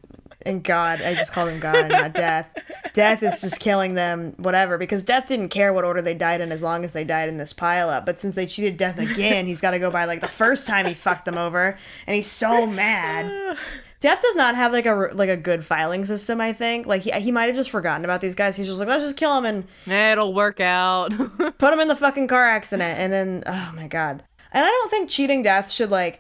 And 0.47 0.63
God, 0.63 1.01
I 1.01 1.15
just 1.15 1.33
called 1.33 1.49
him 1.49 1.59
God 1.59 1.75
and 1.75 1.89
not 1.89 2.13
death. 2.13 2.47
Death 2.93 3.23
is 3.23 3.41
just 3.41 3.59
killing 3.59 3.95
them, 3.95 4.35
whatever, 4.37 4.77
because 4.77 5.03
death 5.03 5.27
didn't 5.27 5.49
care 5.49 5.73
what 5.73 5.83
order 5.83 6.03
they 6.03 6.13
died 6.13 6.39
in 6.39 6.51
as 6.51 6.61
long 6.61 6.83
as 6.83 6.93
they 6.93 7.03
died 7.03 7.29
in 7.29 7.39
this 7.39 7.51
pileup. 7.51 8.05
But 8.05 8.19
since 8.19 8.35
they 8.35 8.45
cheated 8.45 8.77
death 8.77 8.99
again, 8.99 9.47
he's 9.47 9.59
got 9.59 9.71
to 9.71 9.79
go 9.79 9.89
by 9.89 10.05
like 10.05 10.21
the 10.21 10.27
first 10.27 10.67
time 10.67 10.85
he 10.85 10.93
fucked 10.93 11.25
them 11.25 11.39
over, 11.39 11.79
and 12.05 12.15
he's 12.15 12.29
so 12.29 12.67
mad. 12.67 13.57
Death 14.05 14.21
does 14.21 14.35
not 14.35 14.53
have 14.53 14.71
like 14.71 14.85
a 14.85 15.09
like 15.15 15.29
a 15.29 15.35
good 15.35 15.65
filing 15.65 16.05
system. 16.05 16.39
I 16.39 16.53
think 16.53 16.85
like 16.85 17.01
he, 17.01 17.09
he 17.09 17.31
might 17.31 17.45
have 17.45 17.55
just 17.55 17.71
forgotten 17.71 18.05
about 18.05 18.21
these 18.21 18.35
guys. 18.35 18.55
He's 18.55 18.67
just 18.67 18.77
like 18.77 18.87
let's 18.87 19.03
just 19.03 19.17
kill 19.17 19.35
him 19.35 19.45
and 19.45 19.65
It'll 19.87 20.31
work 20.31 20.59
out. 20.59 21.09
put 21.57 21.73
him 21.73 21.79
in 21.79 21.87
the 21.87 21.95
fucking 21.95 22.27
car 22.27 22.45
accident, 22.45 22.99
and 22.99 23.11
then 23.11 23.41
oh 23.47 23.73
my 23.75 23.87
god. 23.87 24.21
And 24.51 24.63
I 24.63 24.69
don't 24.69 24.91
think 24.91 25.09
cheating 25.09 25.41
death 25.41 25.71
should 25.71 25.89
like 25.89 26.19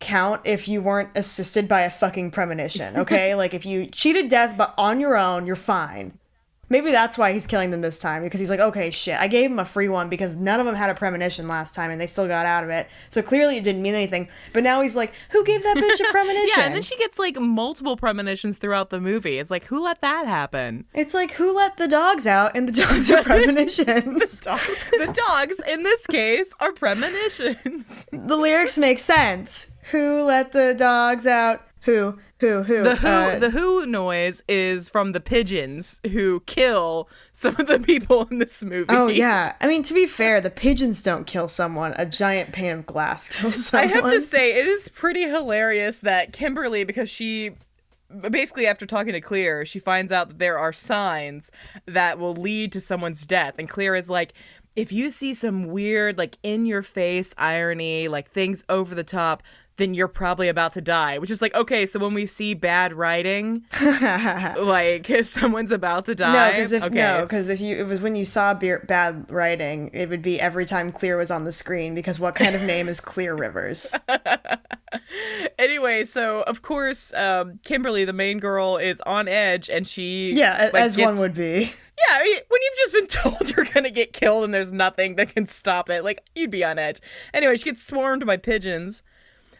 count 0.00 0.40
if 0.44 0.66
you 0.66 0.80
weren't 0.80 1.10
assisted 1.14 1.68
by 1.68 1.82
a 1.82 1.90
fucking 1.90 2.30
premonition. 2.30 2.96
Okay, 2.96 3.34
like 3.42 3.52
if 3.52 3.66
you 3.66 3.84
cheated 3.84 4.30
death 4.30 4.56
but 4.56 4.72
on 4.78 4.98
your 4.98 5.14
own, 5.18 5.46
you're 5.46 5.56
fine. 5.56 6.18
Maybe 6.68 6.90
that's 6.90 7.16
why 7.16 7.32
he's 7.32 7.46
killing 7.46 7.70
them 7.70 7.80
this 7.80 7.98
time 7.98 8.22
because 8.24 8.40
he's 8.40 8.50
like, 8.50 8.58
okay, 8.60 8.90
shit, 8.90 9.16
I 9.18 9.28
gave 9.28 9.50
him 9.50 9.58
a 9.60 9.64
free 9.64 9.88
one 9.88 10.08
because 10.08 10.34
none 10.34 10.58
of 10.58 10.66
them 10.66 10.74
had 10.74 10.90
a 10.90 10.94
premonition 10.94 11.46
last 11.46 11.74
time 11.74 11.90
and 11.92 12.00
they 12.00 12.08
still 12.08 12.26
got 12.26 12.44
out 12.44 12.64
of 12.64 12.70
it. 12.70 12.88
So 13.08 13.22
clearly 13.22 13.56
it 13.56 13.64
didn't 13.64 13.82
mean 13.82 13.94
anything. 13.94 14.28
But 14.52 14.64
now 14.64 14.82
he's 14.82 14.96
like, 14.96 15.12
who 15.30 15.44
gave 15.44 15.62
that 15.62 15.76
bitch 15.76 16.00
a 16.08 16.10
premonition? 16.10 16.48
yeah, 16.56 16.64
and 16.66 16.74
then 16.74 16.82
she 16.82 16.96
gets 16.96 17.18
like 17.18 17.38
multiple 17.38 17.96
premonitions 17.96 18.58
throughout 18.58 18.90
the 18.90 19.00
movie. 19.00 19.38
It's 19.38 19.50
like, 19.50 19.66
who 19.66 19.82
let 19.82 20.00
that 20.00 20.26
happen? 20.26 20.86
It's 20.92 21.14
like 21.14 21.32
who 21.32 21.54
let 21.54 21.76
the 21.76 21.86
dogs 21.86 22.26
out 22.26 22.56
and 22.56 22.68
the 22.68 22.72
dogs 22.72 23.10
are 23.12 23.22
premonitions. 23.24 24.40
the 24.40 25.24
dogs, 25.28 25.56
in 25.68 25.84
this 25.84 26.04
case, 26.06 26.50
are 26.58 26.72
premonitions. 26.72 28.08
the 28.10 28.36
lyrics 28.36 28.76
make 28.76 28.98
sense. 28.98 29.70
Who 29.92 30.24
let 30.24 30.52
the 30.52 30.74
dogs 30.76 31.26
out? 31.26 31.62
Who? 31.82 32.18
Who? 32.40 32.64
Who? 32.64 32.82
The 32.82 32.96
who 32.96 33.06
Uh, 33.06 33.38
the 33.38 33.50
who 33.50 33.86
noise 33.86 34.42
is 34.48 34.90
from 34.90 35.12
the 35.12 35.20
pigeons 35.20 36.00
who 36.12 36.40
kill 36.40 37.08
some 37.32 37.56
of 37.58 37.66
the 37.66 37.80
people 37.80 38.26
in 38.30 38.38
this 38.38 38.62
movie. 38.62 38.86
oh 38.90 39.06
yeah. 39.06 39.54
I 39.60 39.66
mean, 39.66 39.82
to 39.84 39.94
be 39.94 40.06
fair, 40.06 40.40
the 40.40 40.50
pigeons 40.50 41.02
don't 41.02 41.26
kill 41.26 41.48
someone. 41.48 41.94
A 41.96 42.04
giant 42.04 42.52
pane 42.52 42.72
of 42.78 42.86
glass 42.86 43.28
kills 43.40 43.66
someone. 43.66 43.90
I 43.90 43.94
have 43.94 44.04
to 44.04 44.20
say 44.20 44.58
it 44.58 44.66
is 44.66 44.88
pretty 44.88 45.22
hilarious 45.22 46.00
that 46.00 46.32
Kimberly 46.32 46.84
because 46.84 47.08
she 47.08 47.52
basically 48.30 48.66
after 48.66 48.86
talking 48.86 49.14
to 49.14 49.20
Clear, 49.20 49.64
she 49.64 49.78
finds 49.78 50.12
out 50.12 50.28
that 50.28 50.38
there 50.38 50.58
are 50.58 50.72
signs 50.72 51.50
that 51.86 52.18
will 52.18 52.34
lead 52.34 52.70
to 52.72 52.80
someone's 52.80 53.24
death 53.24 53.54
and 53.58 53.68
Clear 53.68 53.94
is 53.94 54.08
like 54.10 54.34
if 54.76 54.92
you 54.92 55.08
see 55.08 55.32
some 55.32 55.68
weird 55.68 56.18
like 56.18 56.36
in 56.42 56.66
your 56.66 56.82
face 56.82 57.34
irony, 57.38 58.08
like 58.08 58.30
things 58.30 58.62
over 58.68 58.94
the 58.94 59.02
top, 59.02 59.42
then 59.76 59.94
you're 59.94 60.08
probably 60.08 60.48
about 60.48 60.72
to 60.74 60.80
die. 60.80 61.18
Which 61.18 61.30
is 61.30 61.42
like, 61.42 61.54
okay, 61.54 61.86
so 61.86 61.98
when 61.98 62.14
we 62.14 62.26
see 62.26 62.54
bad 62.54 62.92
writing, 62.92 63.64
like 63.82 65.06
someone's 65.22 65.72
about 65.72 66.06
to 66.06 66.14
die. 66.14 66.32
No, 66.32 66.50
because 66.52 66.72
if 66.72 66.82
okay. 66.82 66.94
no, 66.94 67.22
because 67.22 67.48
if 67.48 67.60
you 67.60 67.76
it 67.76 67.86
was 67.86 68.00
when 68.00 68.16
you 68.16 68.24
saw 68.24 68.54
beer, 68.54 68.84
bad 68.88 69.30
writing, 69.30 69.90
it 69.92 70.08
would 70.08 70.22
be 70.22 70.40
every 70.40 70.66
time 70.66 70.92
Clear 70.92 71.16
was 71.16 71.30
on 71.30 71.44
the 71.44 71.52
screen. 71.52 71.94
Because 71.94 72.18
what 72.18 72.34
kind 72.34 72.54
of 72.54 72.62
name 72.62 72.88
is 72.88 73.00
Clear 73.00 73.34
Rivers? 73.34 73.94
anyway, 75.58 76.04
so 76.04 76.42
of 76.42 76.62
course, 76.62 77.12
um, 77.14 77.58
Kimberly, 77.64 78.04
the 78.04 78.12
main 78.12 78.38
girl, 78.38 78.76
is 78.76 79.00
on 79.02 79.28
edge, 79.28 79.68
and 79.68 79.86
she 79.86 80.32
Yeah, 80.34 80.70
like, 80.72 80.82
as 80.82 80.96
gets- 80.96 81.06
one 81.06 81.18
would 81.18 81.34
be. 81.34 81.72
Yeah, 81.98 82.14
I 82.18 82.24
mean, 82.24 82.38
when 82.48 82.60
you've 82.62 82.76
just 82.76 82.92
been 82.92 83.06
told 83.22 83.56
you're 83.56 83.64
gonna 83.72 83.90
get 83.90 84.12
killed 84.12 84.44
and 84.44 84.52
there's 84.52 84.72
nothing 84.72 85.16
that 85.16 85.30
can 85.34 85.46
stop 85.48 85.88
it, 85.88 86.04
like 86.04 86.22
you'd 86.34 86.50
be 86.50 86.62
on 86.62 86.78
edge. 86.78 87.00
Anyway, 87.32 87.56
she 87.56 87.64
gets 87.64 87.82
swarmed 87.82 88.26
by 88.26 88.36
pigeons, 88.36 89.02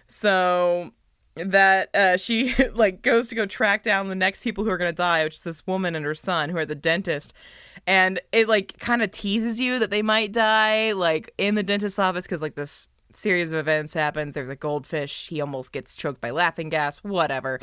so 0.09 0.93
that 1.37 1.95
uh, 1.95 2.17
she 2.17 2.55
like 2.75 3.03
goes 3.03 3.29
to 3.29 3.35
go 3.35 3.47
track 3.47 3.83
down 3.83 4.09
the 4.09 4.15
next 4.15 4.43
people 4.43 4.65
who 4.65 4.71
are 4.71 4.79
gonna 4.79 4.93
die, 4.93 5.25
which 5.25 5.37
is 5.37 5.45
this 5.45 5.67
woman 5.67 5.95
and 5.95 6.05
her 6.05 6.15
son 6.15 6.51
who 6.51 6.57
are 6.57 6.61
at 6.61 6.69
the 6.69 6.75
dentist, 6.75 7.33
and 7.87 8.21
it 8.33 8.49
like 8.49 8.79
kind 8.79 9.03
of 9.03 9.11
teases 9.11 9.61
you 9.61 9.79
that 9.79 9.91
they 9.91 10.03
might 10.03 10.33
die, 10.33 10.93
like 10.93 11.33
in 11.39 11.55
the 11.55 11.63
dentist's 11.63 11.99
office, 11.99 12.27
because 12.27 12.43
like 12.43 12.55
this 12.55 12.89
series 13.13 13.53
of 13.53 13.59
events 13.59 13.95
happens. 13.95 14.35
There's 14.35 14.51
a 14.51 14.57
goldfish. 14.57 15.29
He 15.29 15.41
almost 15.41 15.73
gets 15.73 15.97
choked 15.97 16.21
by 16.21 16.31
laughing 16.31 16.69
gas. 16.69 16.99
Whatever. 16.99 17.61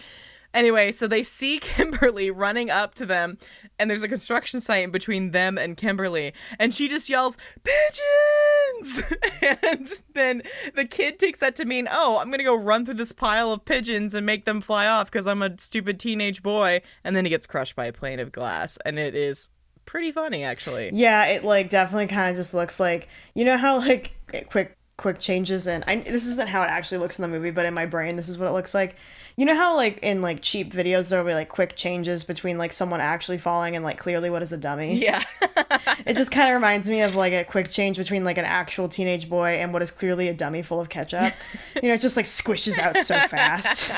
Anyway, 0.53 0.91
so 0.91 1.07
they 1.07 1.23
see 1.23 1.59
Kimberly 1.61 2.29
running 2.31 2.69
up 2.69 2.95
to 2.95 3.05
them, 3.05 3.37
and 3.79 3.89
there's 3.89 4.03
a 4.03 4.07
construction 4.07 4.59
site 4.59 4.83
in 4.83 4.91
between 4.91 5.31
them 5.31 5.57
and 5.57 5.77
Kimberly, 5.77 6.33
and 6.59 6.73
she 6.73 6.87
just 6.87 7.09
yells, 7.09 7.37
Pigeons! 7.63 9.03
and 9.41 9.87
then 10.13 10.43
the 10.75 10.85
kid 10.85 11.19
takes 11.19 11.39
that 11.39 11.55
to 11.55 11.65
mean, 11.65 11.87
oh, 11.91 12.17
I'm 12.17 12.29
gonna 12.29 12.43
go 12.43 12.55
run 12.55 12.85
through 12.85 12.95
this 12.95 13.11
pile 13.11 13.51
of 13.51 13.65
pigeons 13.65 14.13
and 14.13 14.25
make 14.25 14.45
them 14.45 14.61
fly 14.61 14.87
off 14.87 15.11
because 15.11 15.27
I'm 15.27 15.41
a 15.41 15.57
stupid 15.57 15.99
teenage 15.99 16.43
boy. 16.43 16.81
And 17.03 17.15
then 17.15 17.25
he 17.25 17.29
gets 17.29 17.47
crushed 17.47 17.75
by 17.75 17.85
a 17.85 17.93
plane 17.93 18.19
of 18.19 18.31
glass, 18.31 18.77
and 18.85 18.99
it 18.99 19.15
is 19.15 19.49
pretty 19.85 20.11
funny, 20.11 20.43
actually. 20.43 20.89
Yeah, 20.93 21.25
it 21.25 21.43
like 21.43 21.69
definitely 21.69 22.07
kind 22.07 22.29
of 22.29 22.35
just 22.35 22.53
looks 22.53 22.79
like 22.79 23.07
you 23.33 23.45
know 23.45 23.57
how 23.57 23.77
like 23.77 24.15
quick 24.49 24.77
quick 24.97 25.19
changes 25.19 25.67
and 25.67 25.83
I 25.87 25.97
this 25.97 26.25
isn't 26.25 26.49
how 26.49 26.61
it 26.61 26.69
actually 26.69 26.99
looks 26.99 27.17
in 27.17 27.23
the 27.23 27.27
movie, 27.27 27.51
but 27.51 27.65
in 27.65 27.73
my 27.73 27.85
brain 27.85 28.15
this 28.15 28.29
is 28.29 28.37
what 28.37 28.47
it 28.47 28.53
looks 28.53 28.73
like. 28.73 28.95
You 29.35 29.45
know 29.45 29.55
how 29.55 29.75
like 29.75 29.99
in 30.01 30.21
like 30.21 30.41
cheap 30.41 30.71
videos 30.71 31.09
there'll 31.09 31.25
be 31.25 31.33
like 31.33 31.49
quick 31.49 31.75
changes 31.75 32.23
between 32.23 32.57
like 32.57 32.71
someone 32.71 33.01
actually 33.01 33.39
falling 33.39 33.75
and 33.75 33.83
like 33.83 33.97
clearly 33.97 34.29
what 34.29 34.43
is 34.43 34.51
a 34.51 34.57
dummy. 34.57 35.03
Yeah. 35.03 35.23
It 36.05 36.15
just 36.17 36.31
kind 36.31 36.49
of 36.49 36.55
reminds 36.55 36.89
me 36.89 37.01
of 37.01 37.15
like 37.15 37.33
a 37.33 37.43
quick 37.43 37.69
change 37.69 37.97
between 37.97 38.23
like 38.23 38.37
an 38.37 38.45
actual 38.45 38.89
teenage 38.89 39.29
boy 39.29 39.51
and 39.51 39.73
what 39.73 39.81
is 39.81 39.91
clearly 39.91 40.27
a 40.27 40.33
dummy 40.33 40.61
full 40.61 40.81
of 40.81 40.89
ketchup. 40.89 41.33
You 41.81 41.89
know, 41.89 41.95
it 41.95 42.01
just 42.01 42.15
like 42.15 42.25
squishes 42.25 42.77
out 42.77 42.97
so 42.97 43.15
fast. 43.27 43.91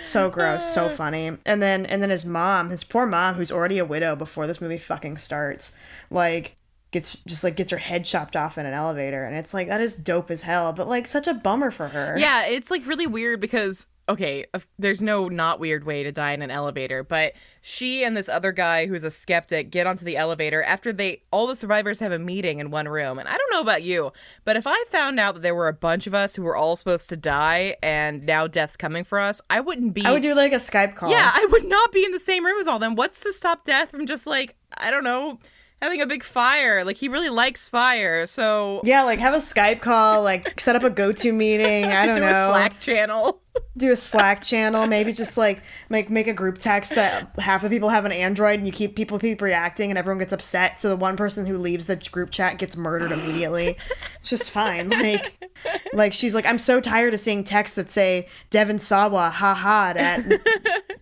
so 0.00 0.28
gross, 0.28 0.72
so 0.72 0.88
funny. 0.88 1.36
And 1.46 1.62
then 1.62 1.86
and 1.86 2.02
then 2.02 2.10
his 2.10 2.24
mom, 2.24 2.70
his 2.70 2.84
poor 2.84 3.06
mom 3.06 3.34
who's 3.34 3.52
already 3.52 3.78
a 3.78 3.84
widow 3.84 4.16
before 4.16 4.46
this 4.46 4.60
movie 4.60 4.78
fucking 4.78 5.18
starts, 5.18 5.72
like 6.10 6.56
gets 6.92 7.18
just 7.20 7.42
like 7.42 7.56
gets 7.56 7.70
her 7.70 7.78
head 7.78 8.04
chopped 8.04 8.36
off 8.36 8.58
in 8.58 8.66
an 8.66 8.74
elevator 8.74 9.24
and 9.24 9.36
it's 9.36 9.52
like 9.54 9.68
that 9.68 9.80
is 9.80 9.94
dope 9.94 10.30
as 10.30 10.42
hell, 10.42 10.72
but 10.72 10.88
like 10.88 11.06
such 11.06 11.26
a 11.26 11.34
bummer 11.34 11.70
for 11.70 11.88
her. 11.88 12.16
Yeah, 12.18 12.46
it's 12.46 12.70
like 12.70 12.86
really 12.86 13.06
weird 13.06 13.40
because 13.40 13.86
okay, 14.08 14.44
there's 14.78 15.02
no 15.02 15.28
not 15.28 15.60
weird 15.60 15.84
way 15.84 16.02
to 16.02 16.12
die 16.12 16.32
in 16.32 16.42
an 16.42 16.50
elevator, 16.50 17.02
but 17.02 17.32
she 17.60 18.04
and 18.04 18.16
this 18.16 18.28
other 18.28 18.52
guy 18.52 18.86
who's 18.86 19.04
a 19.04 19.10
skeptic 19.10 19.70
get 19.70 19.86
onto 19.86 20.04
the 20.04 20.16
elevator 20.16 20.62
after 20.62 20.92
they 20.92 21.22
all 21.30 21.46
the 21.46 21.56
survivors 21.56 22.00
have 22.00 22.12
a 22.12 22.18
meeting 22.18 22.58
in 22.58 22.70
one 22.70 22.88
room. 22.88 23.18
And 23.18 23.28
I 23.28 23.36
don't 23.36 23.50
know 23.50 23.60
about 23.60 23.82
you, 23.82 24.12
but 24.44 24.56
if 24.56 24.66
I 24.66 24.84
found 24.88 25.18
out 25.20 25.34
that 25.34 25.42
there 25.42 25.54
were 25.54 25.68
a 25.68 25.72
bunch 25.72 26.06
of 26.06 26.14
us 26.14 26.36
who 26.36 26.42
were 26.42 26.56
all 26.56 26.76
supposed 26.76 27.08
to 27.10 27.16
die 27.16 27.76
and 27.82 28.26
now 28.26 28.46
death's 28.46 28.76
coming 28.76 29.04
for 29.04 29.18
us, 29.18 29.40
I 29.48 29.60
wouldn't 29.60 29.94
be 29.94 30.04
I 30.04 30.12
would 30.12 30.22
do 30.22 30.34
like 30.34 30.52
a 30.52 30.56
Skype 30.56 30.94
call. 30.94 31.10
Yeah, 31.10 31.30
I 31.32 31.46
would 31.50 31.64
not 31.64 31.92
be 31.92 32.04
in 32.04 32.12
the 32.12 32.20
same 32.20 32.44
room 32.44 32.58
as 32.60 32.66
all 32.66 32.78
them. 32.78 32.96
What's 32.96 33.20
to 33.20 33.32
stop 33.32 33.64
death 33.64 33.92
from 33.92 34.06
just 34.06 34.26
like, 34.26 34.56
I 34.76 34.90
don't 34.90 35.04
know, 35.04 35.38
having 35.82 36.00
a 36.00 36.06
big 36.06 36.22
fire? 36.22 36.84
Like 36.84 36.96
he 36.96 37.08
really 37.08 37.28
likes 37.28 37.68
fire, 37.68 38.26
so 38.26 38.80
Yeah, 38.84 39.02
like 39.02 39.18
have 39.18 39.34
a 39.34 39.38
Skype 39.38 39.80
call, 39.82 40.22
like 40.22 40.58
set 40.60 40.76
up 40.76 40.84
a 40.84 40.90
go-to 40.90 41.32
meeting. 41.32 41.84
I 41.92 42.06
don't 42.06 42.14
do 42.14 42.20
know. 42.22 42.28
a 42.28 42.48
Slack 42.48 42.80
channel. 42.80 43.40
Do 43.76 43.90
a 43.90 43.96
Slack 43.96 44.42
channel, 44.42 44.86
maybe 44.86 45.12
just 45.12 45.36
like 45.36 45.62
make 45.88 46.08
make 46.08 46.26
a 46.26 46.32
group 46.32 46.58
text 46.58 46.94
that 46.94 47.30
half 47.38 47.62
the 47.62 47.68
people 47.68 47.90
have 47.90 48.04
an 48.04 48.12
Android 48.12 48.58
and 48.58 48.66
you 48.66 48.72
keep 48.72 48.96
people 48.96 49.18
keep 49.18 49.40
reacting 49.42 49.90
and 49.90 49.98
everyone 49.98 50.18
gets 50.18 50.32
upset. 50.32 50.80
So 50.80 50.88
the 50.88 50.96
one 50.96 51.16
person 51.16 51.46
who 51.46 51.58
leaves 51.58 51.86
the 51.86 51.96
group 51.96 52.30
chat 52.30 52.58
gets 52.58 52.76
murdered 52.76 53.12
immediately. 53.12 53.76
it's 54.20 54.30
just 54.30 54.50
fine. 54.50 54.90
Like 54.90 55.50
like 55.92 56.12
she's 56.12 56.34
like, 56.34 56.46
I'm 56.46 56.58
so 56.58 56.80
tired 56.80 57.12
of 57.14 57.20
seeing 57.20 57.44
texts 57.44 57.76
that 57.76 57.90
say 57.90 58.28
Devon 58.50 58.78
Sawa 58.78 59.30
ha 59.30 59.54
ha 59.54 59.92
at 59.96 60.24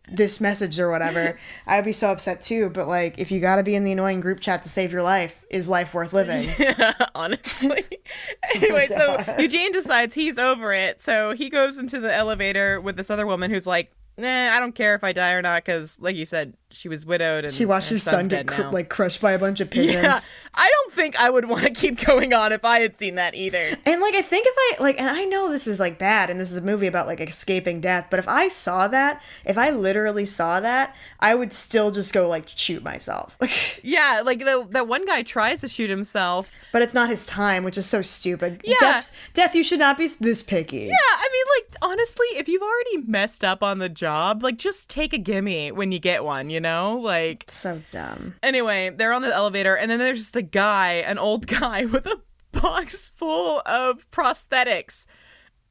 this 0.09 0.41
message 0.41 0.79
or 0.81 0.91
whatever. 0.91 1.39
I'd 1.67 1.85
be 1.85 1.93
so 1.93 2.11
upset 2.11 2.43
too. 2.43 2.71
But 2.71 2.89
like 2.89 3.19
if 3.19 3.31
you 3.31 3.41
gotta 3.41 3.63
be 3.63 3.77
in 3.77 3.85
the 3.85 3.93
annoying 3.93 4.21
group 4.21 4.41
chat 4.41 4.65
to 4.65 4.69
save 4.69 4.93
your 4.93 5.03
life, 5.03 5.45
is 5.51 5.69
life 5.69 5.95
worth 5.95 6.13
living? 6.13 6.49
honestly. 7.15 7.85
Oh 8.43 8.57
anyway, 8.57 8.89
so 8.89 9.23
Eugene 9.39 9.71
decides 9.71 10.15
he's 10.15 10.37
over 10.37 10.73
it. 10.73 11.01
So 11.01 11.33
he 11.33 11.49
goes 11.49 11.79
into 11.79 12.01
the 12.01 12.13
elevator 12.13 12.40
with 12.81 12.97
this 12.97 13.11
other 13.11 13.27
woman 13.27 13.51
who's 13.51 13.67
like, 13.67 13.93
nah, 14.21 14.57
I 14.57 14.61
don't 14.61 14.75
care 14.75 14.95
if 14.95 15.03
I 15.05 15.13
die 15.13 15.33
or 15.33 15.43
not, 15.43 15.65
because, 15.65 15.99
like 16.01 16.17
you 16.17 16.25
said, 16.25 16.55
she 16.73 16.89
was 16.89 17.05
widowed 17.05 17.45
and 17.45 17.53
She 17.53 17.65
watched 17.67 17.89
her 17.89 17.97
her 17.97 17.99
son 18.01 18.29
get 18.29 18.47
cr- 18.47 18.63
like 18.63 18.89
crushed 18.89 19.21
by 19.21 19.33
a 19.33 19.39
bunch 19.41 19.61
of 19.61 19.71
pigeons. 19.73 20.05
Yeah, 20.05 20.21
I 20.55 20.71
don't 20.71 20.93
think 20.93 21.21
I 21.21 21.29
would 21.29 21.47
want 21.47 21.65
to 21.65 21.71
keep 21.71 22.05
going 22.05 22.33
on 22.33 22.53
if 22.53 22.65
I 22.65 22.79
had 22.81 22.97
seen 22.97 23.17
that 23.17 23.35
either. 23.35 23.77
And 23.85 24.01
like 24.01 24.15
I 24.15 24.23
think 24.23 24.47
if 24.49 24.55
I 24.79 24.83
like 24.83 25.01
and 25.01 25.09
I 25.09 25.25
know 25.25 25.51
this 25.51 25.67
is 25.67 25.81
like 25.81 25.99
bad 25.99 26.31
and 26.31 26.41
this 26.41 26.53
is 26.53 26.59
a 26.59 26.63
movie 26.63 26.87
about 26.87 27.09
like 27.09 27.21
escaping 27.21 27.81
death, 27.81 28.07
but 28.09 28.21
if 28.21 28.29
I 28.29 28.47
saw 28.49 28.87
that, 28.87 29.21
if 29.45 29.59
I 29.59 29.71
literally 29.71 30.27
saw 30.27 30.61
that, 30.61 30.95
I 31.19 31.35
would 31.35 31.53
still 31.53 31.91
just 31.91 32.13
go 32.13 32.29
like 32.29 32.47
shoot 32.49 32.83
myself. 32.85 33.37
Yeah, 33.83 34.23
like 34.25 34.41
the 34.41 34.67
that 34.71 34.87
one 34.87 35.07
guy 35.07 35.23
tries 35.23 35.63
to 35.63 35.69
shoot 35.69 35.91
himself. 35.91 36.53
but 36.73 36.83
it's 36.83 36.95
not 36.95 37.09
his 37.09 37.25
time, 37.27 37.65
which 37.65 37.79
is 37.79 37.87
so 37.87 38.03
stupid. 38.03 38.61
Yeah. 38.65 38.77
Death, 38.81 39.17
death 39.35 39.55
you 39.55 39.65
should 39.65 39.79
not 39.79 39.97
be 39.99 40.07
this 40.07 40.43
picky. 40.43 40.81
Yeah, 40.87 40.95
I 40.95 41.29
mean, 41.33 41.45
like 41.65 41.77
honestly, 41.91 42.27
if 42.37 42.47
you've 42.47 42.63
already 42.63 42.99
messed 43.11 43.43
up 43.43 43.63
on 43.63 43.79
the 43.79 43.89
job, 43.89 44.10
like 44.43 44.57
just 44.59 44.91
take 44.91 45.13
a 45.13 45.19
gimme 45.19 45.73
when 45.73 45.93
you 45.93 45.99
get 45.99 46.25
one. 46.25 46.51
You 46.51 46.61
know, 46.61 46.99
like 46.99 47.45
So 47.49 47.83
dumb. 47.91 48.35
Anyway, 48.43 48.91
they're 48.91 49.13
on 49.13 49.23
the 49.23 49.35
elevator, 49.35 49.77
and 49.77 49.91
then 49.91 49.99
there's 49.99 50.19
just 50.19 50.37
a 50.37 50.43
guy, 50.43 50.95
an 50.95 51.19
old 51.19 51.47
guy, 51.61 51.85
with 51.85 52.07
a 52.07 52.21
box 52.53 53.09
full 53.09 53.63
of 53.67 54.11
prosthetics. 54.11 55.07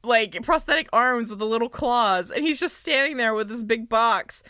Like 0.02 0.42
prosthetic 0.42 0.88
arms 0.94 1.28
with 1.28 1.40
the 1.40 1.46
little 1.46 1.68
claws, 1.68 2.30
and 2.30 2.42
he's 2.44 2.58
just 2.58 2.78
standing 2.78 3.18
there 3.18 3.34
with 3.34 3.48
this 3.48 3.62
big 3.62 3.88
box. 3.88 4.42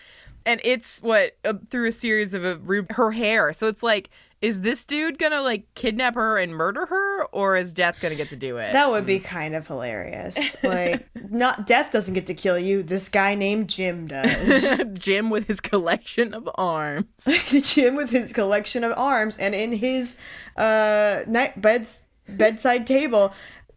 And 0.47 0.61
it's 0.65 1.01
what 1.01 1.37
uh, 1.45 1.55
through 1.71 1.89
a 1.89 1.93
series 1.93 2.35
of 2.35 2.45
a 2.45 2.85
her 2.91 3.11
hair. 3.11 3.53
So 3.53 3.67
it's 3.67 3.83
like, 3.83 4.11
is 4.43 4.63
this 4.63 4.87
dude 4.87 5.19
gonna 5.19 5.43
like 5.43 5.67
kidnap 5.75 6.15
her 6.15 6.39
and 6.39 6.55
murder 6.55 6.87
her, 6.87 7.25
or 7.27 7.57
is 7.57 7.75
Death 7.75 8.01
gonna 8.01 8.15
get 8.15 8.31
to 8.31 8.37
do 8.37 8.57
it? 8.57 8.73
That 8.73 8.91
would 8.91 9.05
be 9.05 9.19
kind 9.19 9.55
of 9.55 9.67
hilarious. 9.67 10.39
Like 10.63 11.09
not 11.31 11.67
death 11.67 11.91
doesn't 11.91 12.15
get 12.15 12.27
to 12.27 12.35
kill 12.35 12.59
you. 12.59 12.83
This 12.83 13.09
guy 13.09 13.35
named 13.35 13.69
Jim 13.69 14.07
does. 14.07 14.79
Jim 14.93 15.31
with 15.31 15.47
his 15.47 15.61
collection 15.61 16.35
of 16.35 16.49
arms. 16.55 17.07
Jim 17.49 17.97
with 17.97 18.11
his 18.11 18.33
collection 18.33 18.85
of 18.85 18.93
arms 18.97 19.37
and 19.39 19.55
in 19.55 19.73
his 19.73 20.17
uh 20.57 21.23
night 21.27 21.61
beds 21.61 22.05
bedside 22.29 22.87
table 22.87 23.33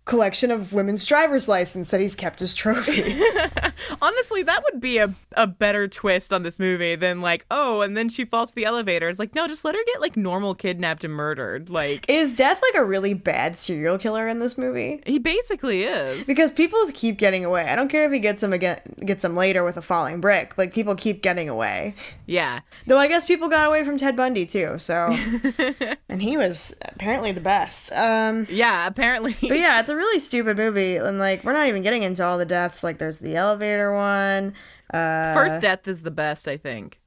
collection 0.05 0.51
of 0.51 0.73
women's 0.73 1.05
driver's 1.05 1.47
license 1.47 1.89
that 1.89 2.01
he's 2.01 2.15
kept 2.15 2.41
as 2.41 2.53
trophies. 2.53 3.23
Honestly, 4.01 4.43
that 4.43 4.61
would 4.65 4.81
be 4.81 4.97
a, 4.97 5.13
a 5.37 5.47
better 5.47 5.87
twist 5.87 6.33
on 6.33 6.43
this 6.43 6.59
movie 6.59 6.95
than 6.95 7.21
like, 7.21 7.45
oh, 7.49 7.81
and 7.81 7.95
then 7.95 8.09
she 8.09 8.25
falls 8.25 8.49
to 8.49 8.55
the 8.55 8.65
elevator. 8.65 9.07
It's 9.07 9.19
like, 9.19 9.33
no, 9.33 9.47
just 9.47 9.63
let 9.63 9.75
her 9.75 9.81
get 9.85 10.01
like 10.01 10.17
normal 10.17 10.55
kidnapped 10.55 11.03
and 11.05 11.13
murdered. 11.13 11.69
Like 11.69 12.05
Is 12.09 12.33
Death 12.33 12.61
like 12.61 12.81
a 12.81 12.85
really 12.85 13.13
bad 13.13 13.55
serial 13.57 13.97
killer 13.97 14.27
in 14.27 14.39
this 14.39 14.57
movie? 14.57 15.01
he 15.05 15.19
basically 15.19 15.83
is. 15.83 16.27
Because 16.27 16.51
people 16.51 16.79
keep 16.93 17.17
getting 17.17 17.45
away. 17.45 17.69
I 17.69 17.75
don't 17.75 17.87
care 17.89 18.05
if 18.05 18.11
he 18.11 18.19
gets 18.19 18.41
them 18.41 18.51
again, 18.51 18.79
gets 19.05 19.21
them 19.21 19.35
later 19.37 19.63
with 19.63 19.77
a 19.77 19.81
falling 19.81 20.19
brick. 20.19 20.57
Like 20.57 20.73
people 20.73 20.95
keep 20.95 21.21
getting 21.21 21.47
away. 21.47 21.95
yeah. 22.25 22.59
Though 22.87 22.97
I 22.97 23.07
guess 23.07 23.25
people 23.25 23.47
got 23.47 23.67
away 23.67 23.83
from 23.85 23.97
Ted 23.97 24.15
Bundy 24.17 24.45
too. 24.45 24.79
So, 24.79 25.15
and 26.09 26.21
he 26.21 26.35
was 26.37 26.75
apparently 26.89 27.31
the 27.31 27.41
best. 27.41 27.91
Um, 27.93 28.45
Yeah, 28.49 28.85
apparently. 28.87 29.35
but 29.41 29.57
yeah, 29.57 29.79
it's 29.79 29.92
a 29.93 29.95
really 29.95 30.19
stupid 30.19 30.57
movie, 30.57 30.97
and 30.97 31.19
like 31.19 31.43
we're 31.43 31.53
not 31.53 31.67
even 31.67 31.81
getting 31.83 32.03
into 32.03 32.23
all 32.23 32.37
the 32.37 32.45
deaths. 32.45 32.83
Like 32.83 32.97
there's 32.97 33.19
the 33.19 33.35
elevator 33.35 33.93
one. 33.93 34.53
Uh, 34.93 35.33
First 35.33 35.61
death 35.61 35.87
is 35.87 36.01
the 36.01 36.11
best, 36.11 36.47
I 36.47 36.57
think. 36.57 36.99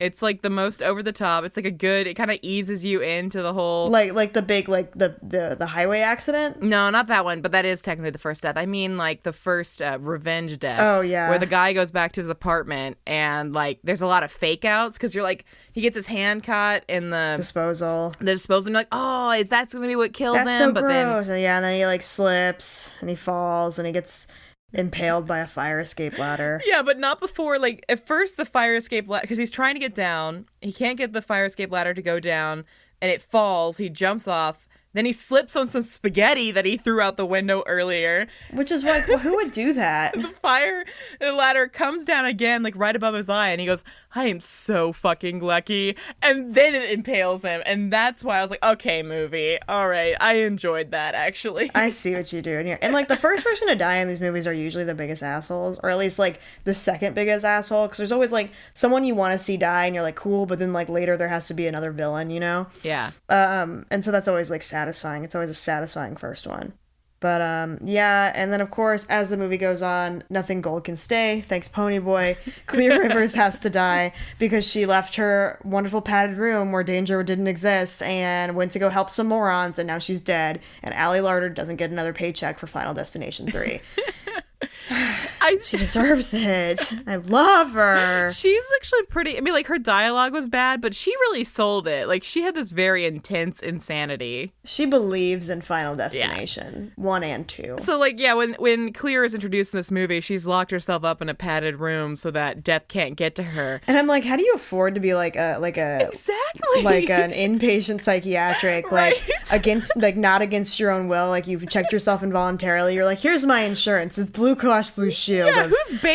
It's 0.00 0.22
like 0.22 0.42
the 0.42 0.50
most 0.50 0.82
over 0.82 1.02
the 1.02 1.12
top. 1.12 1.44
It's 1.44 1.56
like 1.56 1.66
a 1.66 1.70
good 1.70 2.06
it 2.06 2.14
kind 2.14 2.30
of 2.30 2.38
eases 2.42 2.84
you 2.84 3.00
into 3.02 3.42
the 3.42 3.52
whole 3.52 3.88
like 3.90 4.14
like 4.14 4.32
the 4.32 4.42
big 4.42 4.68
like 4.68 4.92
the 4.92 5.14
the 5.22 5.56
the 5.58 5.66
highway 5.66 6.00
accident. 6.00 6.62
No, 6.62 6.90
not 6.90 7.06
that 7.08 7.24
one, 7.24 7.42
but 7.42 7.52
that 7.52 7.64
is 7.64 7.82
technically 7.82 8.10
the 8.10 8.18
first 8.18 8.42
death. 8.42 8.56
I 8.56 8.66
mean, 8.66 8.96
like 8.96 9.22
the 9.22 9.32
first 9.32 9.82
uh, 9.82 9.98
revenge 10.00 10.58
death. 10.58 10.80
Oh, 10.80 11.00
yeah. 11.02 11.28
where 11.28 11.38
the 11.38 11.46
guy 11.46 11.72
goes 11.72 11.90
back 11.90 12.12
to 12.12 12.20
his 12.20 12.28
apartment 12.30 12.96
and 13.06 13.52
like 13.52 13.78
there's 13.84 14.00
a 14.02 14.06
lot 14.06 14.22
of 14.22 14.32
fake 14.32 14.64
outs 14.64 14.96
because 14.96 15.14
you're 15.14 15.24
like 15.24 15.44
he 15.72 15.82
gets 15.82 15.94
his 15.96 16.06
hand 16.06 16.42
caught 16.44 16.82
in 16.88 17.10
the 17.10 17.34
Disposal. 17.36 18.12
the 18.18 18.24
disposal. 18.32 18.68
And 18.68 18.74
you're 18.74 18.80
like, 18.80 18.88
oh, 18.92 19.30
is 19.32 19.48
that 19.50 19.70
going 19.70 19.82
to 19.82 19.88
be 19.88 19.96
what 19.96 20.12
kills 20.14 20.36
That's 20.36 20.50
him? 20.50 20.70
so 20.70 20.72
but 20.72 20.80
gross. 20.82 21.28
And 21.28 21.40
yeah, 21.42 21.56
and 21.56 21.64
then 21.64 21.76
he 21.76 21.84
like 21.86 22.02
slips 22.02 22.92
and 23.00 23.10
he 23.10 23.16
falls 23.16 23.78
and 23.78 23.86
he 23.86 23.92
gets 23.92 24.26
impaled 24.72 25.26
by 25.26 25.38
a 25.38 25.46
fire 25.46 25.80
escape 25.80 26.18
ladder. 26.18 26.60
yeah, 26.66 26.82
but 26.82 26.98
not 26.98 27.20
before. 27.20 27.58
Like 27.58 27.84
at 27.88 28.06
first, 28.06 28.36
the 28.36 28.44
fire 28.44 28.76
escape 28.76 29.08
ladder 29.08 29.22
because 29.22 29.38
he's 29.38 29.50
trying 29.50 29.74
to 29.74 29.80
get 29.80 29.94
down. 29.94 30.46
He 30.60 30.72
can't 30.72 30.98
get 30.98 31.12
the 31.12 31.22
fire 31.22 31.46
escape 31.46 31.70
ladder 31.70 31.94
to 31.94 32.02
go 32.02 32.20
down, 32.20 32.64
and 33.00 33.10
it 33.10 33.22
falls. 33.22 33.78
He 33.78 33.88
jumps 33.88 34.28
off. 34.28 34.66
Then 34.92 35.04
he 35.04 35.12
slips 35.12 35.54
on 35.54 35.68
some 35.68 35.82
spaghetti 35.82 36.50
that 36.50 36.64
he 36.64 36.76
threw 36.76 37.00
out 37.00 37.16
the 37.16 37.26
window 37.26 37.62
earlier. 37.66 38.26
Which 38.52 38.72
is 38.72 38.82
like, 38.82 39.06
well, 39.08 39.18
who 39.18 39.36
would 39.36 39.52
do 39.52 39.72
that? 39.74 40.14
The 40.20 40.28
fire 40.28 40.84
ladder 41.20 41.66
comes 41.68 42.04
down 42.04 42.24
again, 42.24 42.62
like 42.62 42.74
right 42.76 42.94
above 42.94 43.14
his 43.14 43.28
eye, 43.28 43.50
and 43.50 43.60
he 43.60 43.66
goes, 43.66 43.84
I 44.14 44.26
am 44.26 44.40
so 44.40 44.92
fucking 44.92 45.40
lucky. 45.40 45.96
And 46.22 46.54
then 46.54 46.74
it 46.74 46.90
impales 46.90 47.42
him. 47.42 47.62
And 47.64 47.92
that's 47.92 48.24
why 48.24 48.38
I 48.38 48.42
was 48.42 48.50
like, 48.50 48.62
okay, 48.62 49.02
movie. 49.02 49.58
All 49.68 49.88
right. 49.88 50.16
I 50.20 50.34
enjoyed 50.34 50.90
that, 50.90 51.14
actually. 51.14 51.70
I 51.74 51.90
see 51.90 52.14
what 52.14 52.32
you're 52.32 52.42
doing 52.42 52.66
here. 52.66 52.78
And 52.82 52.92
like 52.92 53.08
the 53.08 53.16
first 53.16 53.44
person 53.44 53.68
to 53.68 53.76
die 53.76 53.98
in 53.98 54.08
these 54.08 54.20
movies 54.20 54.46
are 54.46 54.52
usually 54.52 54.84
the 54.84 54.94
biggest 54.94 55.22
assholes, 55.22 55.78
or 55.82 55.90
at 55.90 55.98
least 55.98 56.18
like 56.18 56.40
the 56.64 56.74
second 56.74 57.14
biggest 57.14 57.44
asshole. 57.44 57.86
Because 57.86 57.98
there's 57.98 58.12
always 58.12 58.32
like 58.32 58.50
someone 58.74 59.04
you 59.04 59.14
want 59.14 59.32
to 59.32 59.38
see 59.38 59.56
die, 59.56 59.86
and 59.86 59.94
you're 59.94 60.04
like, 60.04 60.16
cool, 60.16 60.46
but 60.46 60.58
then 60.58 60.72
like 60.72 60.88
later 60.88 61.16
there 61.16 61.28
has 61.28 61.46
to 61.48 61.54
be 61.54 61.66
another 61.66 61.92
villain, 61.92 62.30
you 62.30 62.40
know? 62.40 62.66
yeah. 62.82 63.10
Um, 63.28 63.86
and 63.90 64.04
so 64.04 64.10
that's 64.10 64.28
always 64.28 64.50
like 64.50 64.62
satisfying. 64.80 65.24
It's 65.24 65.34
always 65.34 65.50
a 65.50 65.54
satisfying 65.54 66.16
first 66.16 66.46
one. 66.46 66.72
But 67.20 67.42
um, 67.42 67.78
yeah, 67.84 68.32
and 68.34 68.50
then 68.50 68.62
of 68.62 68.70
course, 68.70 69.04
as 69.10 69.28
the 69.28 69.36
movie 69.36 69.58
goes 69.58 69.82
on, 69.82 70.24
nothing 70.30 70.62
gold 70.62 70.84
can 70.84 70.96
stay. 70.96 71.42
Thanks, 71.42 71.68
Ponyboy. 71.68 72.38
Clear 72.66 72.98
Rivers 72.98 73.34
has 73.34 73.58
to 73.60 73.68
die 73.68 74.14
because 74.38 74.66
she 74.66 74.86
left 74.86 75.16
her 75.16 75.60
wonderful 75.62 76.00
padded 76.00 76.38
room 76.38 76.72
where 76.72 76.82
danger 76.82 77.22
didn't 77.22 77.46
exist 77.46 78.02
and 78.02 78.56
went 78.56 78.72
to 78.72 78.78
go 78.78 78.88
help 78.88 79.10
some 79.10 79.26
morons, 79.26 79.78
and 79.78 79.86
now 79.86 79.98
she's 79.98 80.22
dead. 80.22 80.60
And 80.82 80.94
Ali 80.94 81.18
Larter 81.18 81.54
doesn't 81.54 81.76
get 81.76 81.90
another 81.90 82.14
paycheck 82.14 82.58
for 82.58 82.66
Final 82.66 82.94
Destination 82.94 83.50
3. 83.50 83.82
I, 85.50 85.58
she 85.62 85.76
deserves 85.76 86.32
it. 86.34 86.92
I 87.06 87.16
love 87.16 87.72
her. 87.72 88.30
She's 88.30 88.64
actually 88.76 89.02
pretty. 89.04 89.36
I 89.36 89.40
mean, 89.40 89.54
like 89.54 89.66
her 89.66 89.78
dialogue 89.78 90.32
was 90.32 90.46
bad, 90.46 90.80
but 90.80 90.94
she 90.94 91.10
really 91.12 91.44
sold 91.44 91.86
it. 91.88 92.08
Like 92.08 92.22
she 92.22 92.42
had 92.42 92.54
this 92.54 92.70
very 92.70 93.04
intense 93.04 93.60
insanity. 93.60 94.52
She 94.64 94.86
believes 94.86 95.48
in 95.48 95.60
Final 95.60 95.96
Destination 95.96 96.92
1 96.96 97.24
and 97.24 97.48
2. 97.48 97.76
So, 97.78 97.98
like, 97.98 98.20
yeah, 98.20 98.34
when 98.34 98.54
when 98.54 98.92
Clear 98.92 99.24
is 99.24 99.34
introduced 99.34 99.72
in 99.74 99.78
this 99.78 99.90
movie, 99.90 100.20
she's 100.20 100.46
locked 100.46 100.70
herself 100.70 101.04
up 101.04 101.20
in 101.22 101.28
a 101.28 101.34
padded 101.34 101.76
room 101.76 102.16
so 102.16 102.30
that 102.30 102.62
death 102.62 102.88
can't 102.88 103.16
get 103.16 103.34
to 103.36 103.42
her. 103.42 103.80
And 103.86 103.96
I'm 103.98 104.06
like, 104.06 104.24
how 104.24 104.36
do 104.36 104.42
you 104.44 104.52
afford 104.54 104.94
to 104.94 105.00
be 105.00 105.14
like 105.14 105.36
a 105.36 105.58
like 105.60 105.76
a 105.76 106.08
Exactly. 106.08 106.82
like 106.82 107.10
an 107.10 107.30
inpatient 107.60 108.02
psychiatric 108.02 108.90
like 108.92 109.14
against 109.50 109.92
like 109.96 110.16
not 110.16 110.42
against 110.42 110.78
your 110.78 110.90
own 110.90 111.08
will 111.08 111.28
like 111.28 111.46
you've 111.46 111.68
checked 111.68 111.92
yourself 111.92 112.22
involuntarily 112.22 112.94
you're 112.94 113.04
like 113.04 113.18
here's 113.18 113.44
my 113.44 113.60
insurance 113.62 114.18
it's 114.18 114.30
blue 114.30 114.54
cross 114.54 114.90
blue 114.90 115.10
shield 115.10 115.39
Yeah, 115.46 115.64
of 115.64 115.74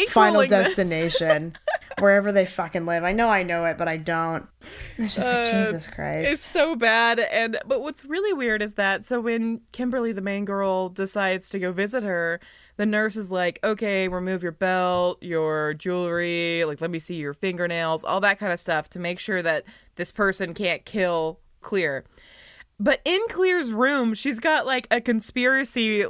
final 0.10 0.46
destination 0.48 1.55
wherever 2.00 2.32
they 2.32 2.46
fucking 2.46 2.86
live 2.86 3.03
i 3.03 3.12
know 3.13 3.29
i 3.29 3.41
know 3.44 3.63
it 3.65 3.77
but 3.77 3.88
i 3.88 3.96
don't 3.96 4.48
it's 4.98 5.15
just 5.15 5.27
like 5.27 5.48
Uh, 5.48 5.65
jesus 5.65 5.88
christ 5.88 6.32
It's 6.32 6.46
so 6.46 6.75
bad. 6.75 7.20
And 7.20 7.58
but 7.65 7.82
what's 7.82 8.03
really 8.05 8.34
weird 8.34 8.62
is 8.62 8.74
that 8.75 9.05
so 9.05 9.20
when 9.22 9.62
Kimberly, 9.72 10.12
the 10.12 10.22
main 10.22 10.44
girl, 10.46 10.89
decides 10.89 11.50
to 11.50 11.60
go 11.60 11.72
visit 11.72 12.03
her, 12.03 12.39
the 12.77 12.86
nurse 12.86 13.15
is 13.15 13.32
like, 13.32 13.60
"Okay, 13.63 14.08
remove 14.08 14.44
your 14.44 14.51
belt, 14.51 15.22
your 15.22 15.74
jewelry, 15.75 16.63
like 16.65 16.82
let 16.82 16.91
me 16.91 17.00
see 17.00 17.15
your 17.15 17.34
fingernails, 17.34 18.03
all 18.03 18.20
that 18.22 18.39
kind 18.39 18.51
of 18.51 18.60
stuff 18.60 18.89
to 18.89 19.00
make 19.00 19.20
sure 19.20 19.41
that 19.41 19.63
this 19.96 20.12
person 20.12 20.53
can't 20.53 20.84
kill 20.86 21.39
Clear." 21.62 22.03
But 22.77 23.00
in 23.05 23.22
Clear's 23.29 23.72
room, 23.72 24.13
she's 24.13 24.39
got 24.39 24.65
like 24.65 24.88
a 24.91 25.00
conspiracy 25.00 26.05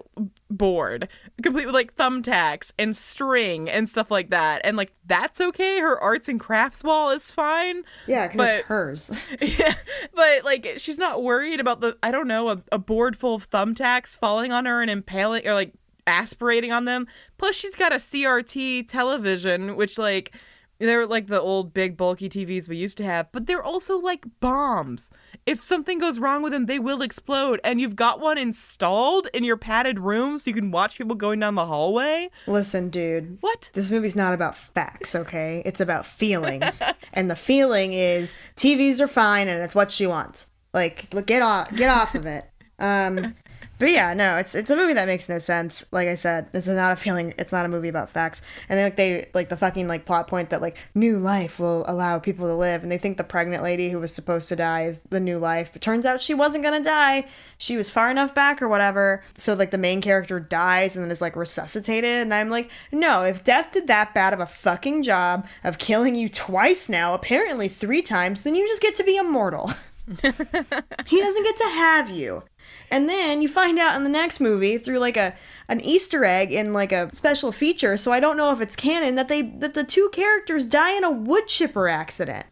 board, 0.50 1.08
complete 1.44 1.66
with 1.66 1.76
like 1.76 1.96
thumbtacks 1.96 2.74
and 2.80 2.96
string 2.96 3.70
and 3.70 3.88
stuff 3.88 4.10
like 4.10 4.32
that. 4.32 4.62
And 4.64 4.76
like 4.76 4.92
that's 5.06 5.40
okay. 5.40 5.80
Her 5.80 6.00
arts 6.00 6.28
and 6.28 6.40
crafts 6.40 6.84
wall 6.84 7.12
is 7.12 7.30
fine. 7.30 7.84
yeah 8.08 8.28
because 8.28 8.56
it's 8.56 8.68
hers 8.68 9.26
Yeah, 9.42 9.76
but 10.16 10.44
like 10.44 10.68
she's 10.78 10.98
not 10.98 11.22
worried 11.22 11.60
about 11.60 11.82
the 11.82 11.98
I 12.02 12.10
don't 12.10 12.28
know 12.28 12.50
a, 12.50 12.62
a 12.72 12.80
board 12.80 13.16
full 13.16 13.36
of 13.36 13.50
thumbtacks 13.50 14.18
falling 14.18 14.52
on 14.52 14.66
her 14.66 14.82
and 14.82 14.90
impaling 14.90 15.48
or 15.48 15.54
like 15.54 15.74
aspirating 16.08 16.72
on 16.72 16.86
them. 16.86 17.08
Plus, 17.38 17.56
she's 17.56 17.76
got 17.76 17.92
a 17.92 17.98
CRT 17.98 18.88
television, 18.88 19.76
which 19.76 19.98
like 19.98 20.36
they're 20.80 21.06
like 21.08 21.28
the 21.28 21.40
old 21.42 21.74
big 21.74 21.96
bulky 21.98 22.28
TVs 22.30 22.68
we 22.68 22.76
used 22.78 22.98
to 22.98 23.04
have, 23.04 23.32
but 23.32 23.46
they're 23.46 23.64
also 23.64 23.98
like 23.98 24.26
bombs. 24.40 25.10
If 25.46 25.64
something 25.64 26.00
goes 26.00 26.20
wrong 26.20 26.42
with 26.42 26.52
them, 26.52 26.66
they 26.66 26.80
will 26.80 27.02
explode. 27.02 27.60
And 27.64 27.80
you've 27.80 27.96
got 27.96 28.20
one 28.20 28.38
installed 28.38 29.28
in 29.34 29.44
your 29.44 29.58
padded 29.58 30.00
room 30.00 30.38
so 30.40 30.50
you 30.50 30.56
can 30.56 30.72
watch 30.72 30.98
people 30.98 31.16
going 31.16 31.40
down 31.40 31.56
the 31.56 31.66
hallway. 31.66 32.30
listen 32.48 32.90
dude 32.90 33.38
What? 33.42 33.70
this 33.74 33.90
movie's 33.92 34.16
not 34.16 34.34
about 34.34 34.56
facts, 34.58 35.16
okay? 35.16 35.62
It's 35.66 35.80
about 35.82 36.06
feelings. 36.22 36.82
and 37.14 37.30
the 37.32 37.36
feeling 37.36 37.94
is 37.94 38.34
TVs 38.56 39.00
are 39.00 39.08
fine 39.08 39.48
and 39.48 39.64
it's 39.64 39.76
what 39.76 39.92
she 39.92 40.08
wants. 40.08 40.48
Like, 40.74 41.08
look, 41.14 41.26
get 41.28 41.42
off 41.42 41.74
get 41.76 41.90
off 41.90 42.16
of 42.16 42.26
it. 42.26 42.46
Um 42.80 43.34
but 43.78 43.92
yeah, 43.92 44.14
no, 44.14 44.38
it's 44.38 44.56
it's 44.56 44.70
a 44.70 44.76
movie 44.76 44.94
that 44.94 45.06
makes 45.06 45.28
no 45.28 45.38
sense. 45.38 45.86
Like 45.92 46.08
I 46.08 46.16
said, 46.16 46.48
it's 46.54 46.68
not 46.68 46.94
a 46.94 46.96
feeling. 46.96 47.34
It's 47.38 47.52
not 47.52 47.66
a 47.66 47.70
movie 47.70 47.90
about 47.90 48.10
facts. 48.10 48.42
And 48.70 48.78
then 48.78 48.86
like 48.86 48.96
they 48.96 49.30
like 49.34 49.50
the 49.50 49.58
fucking 49.58 49.88
like 49.88 50.06
plot 50.06 50.28
point 50.28 50.50
that 50.52 50.62
like 50.62 50.78
new 50.94 51.18
life 51.18 51.60
will 51.60 51.84
allow 51.88 52.20
people 52.20 52.48
to 52.48 52.56
live, 52.56 52.84
and 52.84 52.92
they 52.92 52.98
think 52.98 53.18
the 53.18 53.24
pregnant 53.24 53.64
lady 53.64 53.90
who 53.90 54.00
was 54.00 54.14
supposed 54.14 54.48
to 54.50 54.56
die 54.56 54.86
is 54.86 55.00
the 55.10 55.20
new 55.20 55.38
life, 55.38 55.72
but 55.74 55.82
turns 55.82 56.06
out 56.06 56.22
she 56.22 56.34
wasn't 56.34 56.64
gonna 56.64 56.84
die. 56.84 57.26
She 57.58 57.76
was 57.76 57.90
far 57.90 58.10
enough 58.10 58.34
back 58.34 58.62
or 58.62 58.68
whatever. 58.70 59.24
So 59.38 59.54
like 59.54 59.72
the 59.72 59.78
main 59.78 60.02
character 60.02 60.40
dies 60.40 60.96
and 60.96 61.04
then 61.04 61.12
is 61.12 61.22
like 61.22 61.36
resuscitated, 61.36 62.22
and 62.22 62.34
I'm 62.34 62.50
like, 62.50 62.72
no, 62.92 63.24
if 63.24 63.44
death 63.44 63.74
did 63.74 63.88
that 63.88 64.14
bad 64.14 64.34
of 64.34 64.40
a 64.40 64.46
fucking 64.46 65.04
job 65.04 65.48
of 65.64 65.78
killing 65.78 66.16
you 66.16 66.30
twice 66.30 66.88
now, 66.88 67.14
apparently 67.14 67.68
three 67.68 68.02
times, 68.02 68.44
then 68.44 68.56
you 68.56 68.68
just 68.68 68.82
get 68.82 68.96
to 68.96 69.04
be 69.04 69.18
immortal. 69.18 69.72
he 70.08 71.20
doesn't 71.20 71.44
get 71.44 71.58
to 71.58 71.70
have 71.70 72.10
you. 72.10 72.44
And 72.92 73.10
then 73.10 73.42
you 73.42 73.48
find 73.48 73.80
out 73.80 73.96
in 73.96 74.04
the 74.04 74.10
next 74.10 74.40
movie 74.40 74.78
through 74.78 75.00
like 75.00 75.18
a 75.18 75.36
an 75.68 75.82
Easter 75.82 76.24
egg 76.24 76.52
in 76.52 76.74
like 76.74 76.92
a 76.92 77.14
special 77.14 77.52
feature, 77.52 77.98
so 77.98 78.12
I 78.12 78.20
don't 78.20 78.38
know 78.38 78.52
if 78.52 78.62
it's 78.62 78.76
canon 78.76 79.16
that 79.16 79.28
they 79.28 79.42
that 79.42 79.74
the 79.74 79.84
two 79.84 80.10
characters 80.12 80.66
die 80.66 80.96
in 80.96 81.04
a 81.04 81.12
wood 81.12 81.48
chipper 81.48 81.88
accident. 81.88 82.46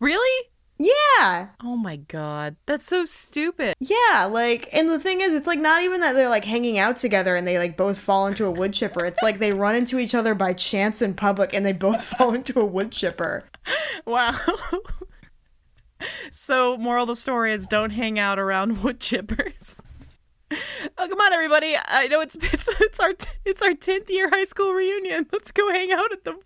Really? 0.00 0.48
Yeah. 0.76 1.48
Oh 1.62 1.76
my 1.76 1.96
god, 1.96 2.56
that's 2.66 2.86
so 2.86 3.04
stupid. 3.04 3.74
Yeah, 3.78 4.28
like 4.30 4.68
and 4.72 4.88
the 4.88 4.98
thing 4.98 5.20
is 5.20 5.32
it's 5.32 5.46
like 5.46 5.60
not 5.60 5.82
even 5.82 6.00
that 6.00 6.14
they're 6.14 6.28
like 6.28 6.44
hanging 6.44 6.78
out 6.78 6.96
together 6.96 7.36
and 7.36 7.46
they 7.46 7.58
like 7.58 7.76
both 7.76 7.96
fall 7.98 8.26
into 8.26 8.44
a 8.44 8.50
wood 8.50 8.72
chipper. 8.72 9.04
It's 9.04 9.22
like 9.22 9.38
they 9.38 9.52
run 9.52 9.76
into 9.76 9.98
each 9.98 10.14
other 10.14 10.34
by 10.34 10.52
chance 10.52 11.00
in 11.00 11.14
public 11.14 11.54
and 11.54 11.64
they 11.64 11.72
both 11.72 12.02
fall 12.18 12.34
into 12.34 12.60
a 12.60 12.64
wood 12.64 12.92
chipper. 12.92 13.44
Wow. 14.06 14.38
so, 16.30 16.76
moral 16.76 17.02
of 17.02 17.08
the 17.08 17.16
story 17.16 17.52
is 17.52 17.66
don't 17.66 17.90
hang 17.90 18.18
out 18.18 18.38
around 18.38 18.82
wood 18.82 19.00
chippers. 19.00 19.80
Oh, 20.50 21.08
come 21.08 21.18
on, 21.18 21.32
everybody! 21.32 21.74
I 21.88 22.06
know 22.08 22.20
it's 22.20 22.36
it's, 22.36 22.68
it's 22.80 23.00
our 23.00 23.12
it's 23.44 23.62
our 23.62 23.74
tenth 23.74 24.10
year 24.10 24.28
high 24.30 24.44
school 24.44 24.72
reunion. 24.72 25.26
Let's 25.32 25.50
go 25.50 25.70
hang 25.70 25.92
out 25.92 26.12
at 26.12 26.24
the 26.24 26.38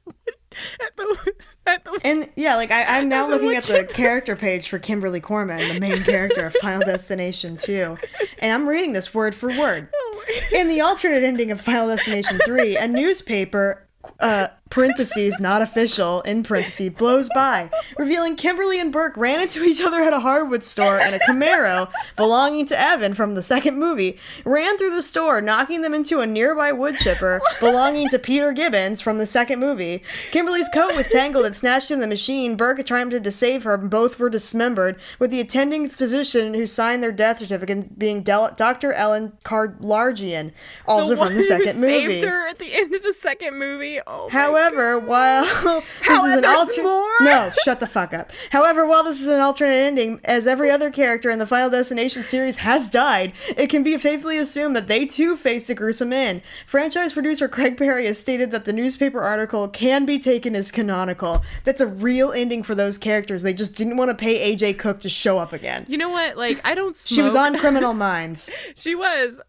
at 0.80 0.96
the 0.96 1.34
at 1.66 1.84
the. 1.84 2.00
And 2.04 2.28
yeah, 2.36 2.56
like 2.56 2.70
I, 2.70 2.98
I'm 2.98 3.08
now 3.08 3.28
looking 3.28 3.54
at 3.54 3.64
the 3.64 3.84
character 3.84 4.36
page 4.36 4.68
for 4.68 4.78
Kimberly 4.78 5.20
Corman, 5.20 5.58
the 5.58 5.80
main 5.80 6.02
character 6.04 6.46
of 6.46 6.54
Final 6.54 6.86
Destination 6.86 7.56
2, 7.56 7.98
and 8.38 8.52
I'm 8.52 8.68
reading 8.68 8.92
this 8.92 9.12
word 9.12 9.34
for 9.34 9.48
word. 9.48 9.88
Oh 9.94 10.24
In 10.52 10.68
the 10.68 10.80
alternate 10.80 11.22
ending 11.22 11.50
of 11.50 11.60
Final 11.60 11.88
Destination 11.88 12.38
3, 12.44 12.76
a 12.76 12.88
newspaper, 12.88 13.86
uh, 14.20 14.48
parentheses, 14.70 15.38
not 15.40 15.62
official, 15.62 16.20
in 16.22 16.42
parentheses, 16.42 16.90
blows 16.90 17.28
by, 17.34 17.70
revealing 17.98 18.36
Kimberly 18.36 18.80
and 18.80 18.92
Burke 18.92 19.16
ran 19.16 19.40
into 19.40 19.62
each 19.64 19.80
other 19.82 20.02
at 20.02 20.12
a 20.12 20.20
hardwood 20.20 20.64
store 20.64 20.98
and 20.98 21.14
a 21.14 21.18
Camaro 21.20 21.90
belonging 22.16 22.66
to 22.66 22.80
Evan 22.80 23.14
from 23.14 23.34
the 23.34 23.42
second 23.42 23.78
movie 23.78 24.18
ran 24.44 24.76
through 24.78 24.94
the 24.94 25.02
store, 25.02 25.40
knocking 25.40 25.82
them 25.82 25.94
into 25.94 26.20
a 26.20 26.26
nearby 26.26 26.72
wood 26.72 26.96
chipper 26.98 27.40
belonging 27.60 28.08
to 28.08 28.18
Peter 28.18 28.52
Gibbons 28.52 29.00
from 29.00 29.18
the 29.18 29.26
second 29.26 29.58
movie. 29.60 30.02
Kimberly's 30.30 30.68
coat 30.72 30.96
was 30.96 31.08
tangled 31.08 31.46
and 31.46 31.54
snatched 31.54 31.90
in 31.90 32.00
the 32.00 32.06
machine. 32.06 32.56
Burke 32.56 32.78
attempted 32.78 33.24
to 33.24 33.30
save 33.30 33.64
her, 33.64 33.74
and 33.74 33.90
both 33.90 34.18
were 34.18 34.30
dismembered, 34.30 34.96
with 35.18 35.30
the 35.30 35.40
attending 35.40 35.88
physician 35.88 36.54
who 36.54 36.66
signed 36.66 37.02
their 37.02 37.12
death 37.12 37.38
certificate 37.38 37.98
being 37.98 38.22
Del- 38.22 38.54
Dr. 38.56 38.92
Ellen 38.92 39.32
Kalarjian, 39.44 40.52
also 40.86 41.16
one 41.16 41.28
from 41.28 41.36
the 41.36 41.42
second 41.42 41.80
movie. 41.80 42.14
saved 42.20 42.24
her 42.24 42.48
at 42.48 42.58
the 42.58 42.72
end 42.74 42.94
of 42.94 43.02
the 43.02 43.12
second 43.12 43.58
movie. 43.58 44.00
Oh 44.06 44.28
my 44.32 44.48
However, 44.58 44.98
while 44.98 45.42
this 45.44 45.84
is 46.08 46.34
an 46.34 46.40
there's 46.42 46.46
alter- 46.56 46.82
more? 46.82 47.08
no, 47.20 47.50
shut 47.64 47.78
the 47.80 47.86
fuck 47.86 48.12
up. 48.12 48.32
However, 48.50 48.86
while 48.86 49.04
this 49.04 49.20
is 49.20 49.28
an 49.28 49.40
alternate 49.40 49.72
ending, 49.74 50.20
as 50.24 50.46
every 50.46 50.70
other 50.70 50.90
character 50.90 51.30
in 51.30 51.38
the 51.38 51.46
Final 51.46 51.70
Destination 51.70 52.24
series 52.26 52.58
has 52.58 52.90
died, 52.90 53.32
it 53.56 53.68
can 53.68 53.82
be 53.84 53.96
faithfully 53.96 54.38
assumed 54.38 54.74
that 54.74 54.88
they 54.88 55.06
too 55.06 55.36
faced 55.36 55.70
a 55.70 55.74
gruesome 55.74 56.12
end. 56.12 56.42
Franchise 56.66 57.12
producer 57.12 57.46
Craig 57.48 57.76
Perry 57.76 58.06
has 58.06 58.18
stated 58.18 58.50
that 58.50 58.64
the 58.64 58.72
newspaper 58.72 59.20
article 59.20 59.68
can 59.68 60.04
be 60.04 60.18
taken 60.18 60.56
as 60.56 60.70
canonical. 60.72 61.42
That's 61.64 61.80
a 61.80 61.86
real 61.86 62.32
ending 62.32 62.62
for 62.64 62.74
those 62.74 62.98
characters. 62.98 63.42
They 63.42 63.54
just 63.54 63.76
didn't 63.76 63.96
want 63.96 64.10
to 64.10 64.14
pay 64.14 64.54
AJ 64.56 64.78
Cook 64.78 65.00
to 65.00 65.08
show 65.08 65.38
up 65.38 65.52
again. 65.52 65.86
You 65.88 65.98
know 65.98 66.10
what? 66.10 66.36
Like 66.36 66.60
I 66.66 66.74
don't 66.74 66.96
smoke. 66.96 67.16
She 67.16 67.22
was 67.22 67.34
on 67.36 67.56
Criminal 67.58 67.94
Minds, 67.98 68.50
She 68.74 68.94
was. 68.94 69.40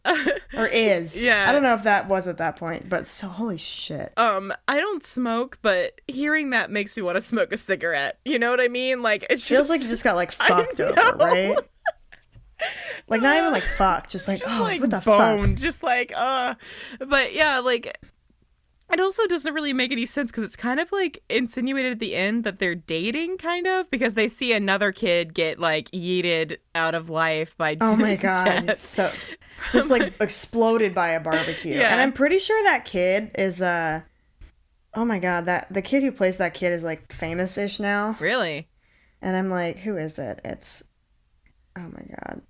or 0.55 0.67
is. 0.67 1.21
Yeah. 1.29 1.45
I 1.49 1.51
don't 1.51 1.63
know 1.63 1.73
if 1.73 1.83
that 1.83 2.07
was 2.07 2.27
at 2.27 2.37
that 2.37 2.55
point, 2.55 2.89
but 2.89 3.05
so 3.05 3.27
holy 3.27 3.57
shit. 3.57 4.13
um, 4.17 4.53
I 4.67 4.77
don't 4.77 4.98
smoke, 5.03 5.57
but 5.61 5.99
hearing 6.07 6.51
that 6.51 6.71
makes 6.71 6.95
me 6.95 7.03
want 7.03 7.15
to 7.15 7.21
smoke 7.21 7.51
a 7.51 7.57
cigarette. 7.57 8.19
You 8.25 8.39
know 8.39 8.49
what 8.51 8.59
I 8.59 8.67
mean? 8.67 9.01
Like 9.01 9.23
it 9.23 9.39
Feels 9.39 9.47
just 9.47 9.69
like 9.69 9.81
you 9.81 9.87
just 9.87 10.03
got 10.03 10.15
like 10.15 10.31
fucked 10.33 10.79
over, 10.79 11.15
right? 11.17 11.57
Like 13.07 13.21
not 13.21 13.37
even 13.37 13.51
like 13.53 13.63
fuck, 13.63 14.09
just 14.09 14.27
like 14.27 14.39
just 14.41 14.59
oh 14.59 14.61
like 14.61 14.81
what 14.81 14.91
the 14.91 14.99
bone, 14.99 15.47
fuck. 15.47 15.55
just 15.55 15.81
like 15.81 16.11
uh. 16.13 16.55
But 16.99 17.33
yeah, 17.33 17.59
like 17.59 17.97
it 18.91 18.99
also 18.99 19.25
doesn't 19.27 19.53
really 19.53 19.71
make 19.71 19.91
any 19.91 20.05
sense 20.05 20.29
because 20.29 20.43
it's 20.43 20.55
kind 20.55 20.79
of 20.79 20.91
like 20.91 21.23
insinuated 21.29 21.93
at 21.93 21.99
the 21.99 22.15
end 22.15 22.43
that 22.43 22.59
they're 22.59 22.75
dating, 22.75 23.37
kind 23.37 23.65
of 23.65 23.89
because 23.91 24.15
they 24.15 24.27
see 24.27 24.51
another 24.51 24.91
kid 24.91 25.33
get 25.33 25.57
like 25.59 25.89
yeeted 25.91 26.57
out 26.75 26.95
of 26.95 27.09
life 27.09 27.55
by 27.55 27.77
Oh 27.79 27.95
my 27.95 28.15
god, 28.17 28.77
so 28.77 29.11
just 29.71 29.89
like 29.89 30.13
exploded 30.19 30.93
by 30.93 31.09
a 31.09 31.19
barbecue. 31.19 31.75
Yeah. 31.75 31.89
And 31.91 32.01
I'm 32.01 32.11
pretty 32.11 32.39
sure 32.39 32.61
that 32.63 32.83
kid 32.83 33.31
is 33.35 33.61
uh 33.61 34.01
Oh 34.93 35.05
my 35.05 35.19
god, 35.19 35.45
that 35.45 35.67
the 35.71 35.81
kid 35.81 36.03
who 36.03 36.11
plays 36.11 36.37
that 36.37 36.53
kid 36.53 36.71
is 36.73 36.83
like 36.83 37.11
famous-ish 37.13 37.79
now. 37.79 38.17
Really? 38.19 38.67
And 39.21 39.35
I'm 39.35 39.49
like, 39.49 39.77
who 39.79 39.97
is 39.97 40.17
it? 40.17 40.39
It's 40.43 40.81
Oh 41.77 41.81
my 41.93 42.03
god. 42.23 42.41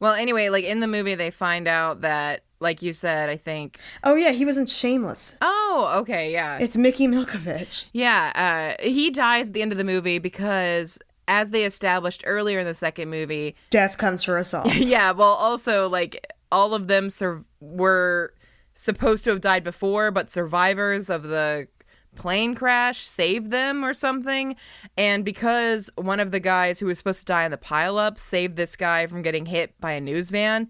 Well, 0.00 0.14
anyway, 0.14 0.48
like 0.50 0.64
in 0.64 0.80
the 0.80 0.86
movie, 0.86 1.14
they 1.14 1.30
find 1.30 1.66
out 1.66 2.02
that, 2.02 2.42
like 2.60 2.82
you 2.82 2.92
said, 2.92 3.28
I 3.30 3.36
think. 3.36 3.78
Oh 4.04 4.14
yeah, 4.14 4.32
he 4.32 4.44
was 4.44 4.56
in 4.56 4.66
Shameless. 4.66 5.36
Oh, 5.40 5.94
okay, 6.00 6.32
yeah, 6.32 6.58
It's 6.58 6.76
Mickey 6.76 7.06
Milkovich. 7.08 7.86
yeah. 7.92 8.76
Uh, 8.78 8.82
he 8.86 9.10
dies 9.10 9.48
at 9.48 9.54
the 9.54 9.62
end 9.62 9.72
of 9.72 9.78
the 9.78 9.84
movie 9.84 10.18
because, 10.18 10.98
as 11.26 11.50
they 11.50 11.64
established 11.64 12.22
earlier 12.26 12.58
in 12.58 12.66
the 12.66 12.74
second 12.74 13.08
movie, 13.10 13.56
Death 13.70 13.96
comes 13.98 14.22
for 14.22 14.36
us 14.38 14.52
all. 14.54 14.66
yeah. 14.72 15.12
Well, 15.12 15.28
also 15.28 15.88
like 15.88 16.26
all 16.52 16.74
of 16.74 16.88
them 16.88 17.10
sur- 17.10 17.44
were 17.60 18.34
supposed 18.78 19.24
to 19.24 19.30
have 19.30 19.40
died 19.40 19.64
before, 19.64 20.12
but 20.12 20.30
survivors 20.30 21.10
of 21.10 21.24
the 21.24 21.66
plane 22.14 22.54
crash 22.54 23.04
saved 23.04 23.50
them 23.50 23.84
or 23.84 23.92
something. 23.92 24.54
And 24.96 25.24
because 25.24 25.90
one 25.96 26.20
of 26.20 26.30
the 26.30 26.38
guys 26.38 26.78
who 26.78 26.86
was 26.86 26.98
supposed 26.98 27.20
to 27.20 27.24
die 27.26 27.44
in 27.44 27.50
the 27.50 27.58
pileup 27.58 28.18
saved 28.18 28.54
this 28.54 28.76
guy 28.76 29.08
from 29.08 29.22
getting 29.22 29.46
hit 29.46 29.78
by 29.80 29.92
a 29.92 30.00
news 30.00 30.30
van, 30.30 30.68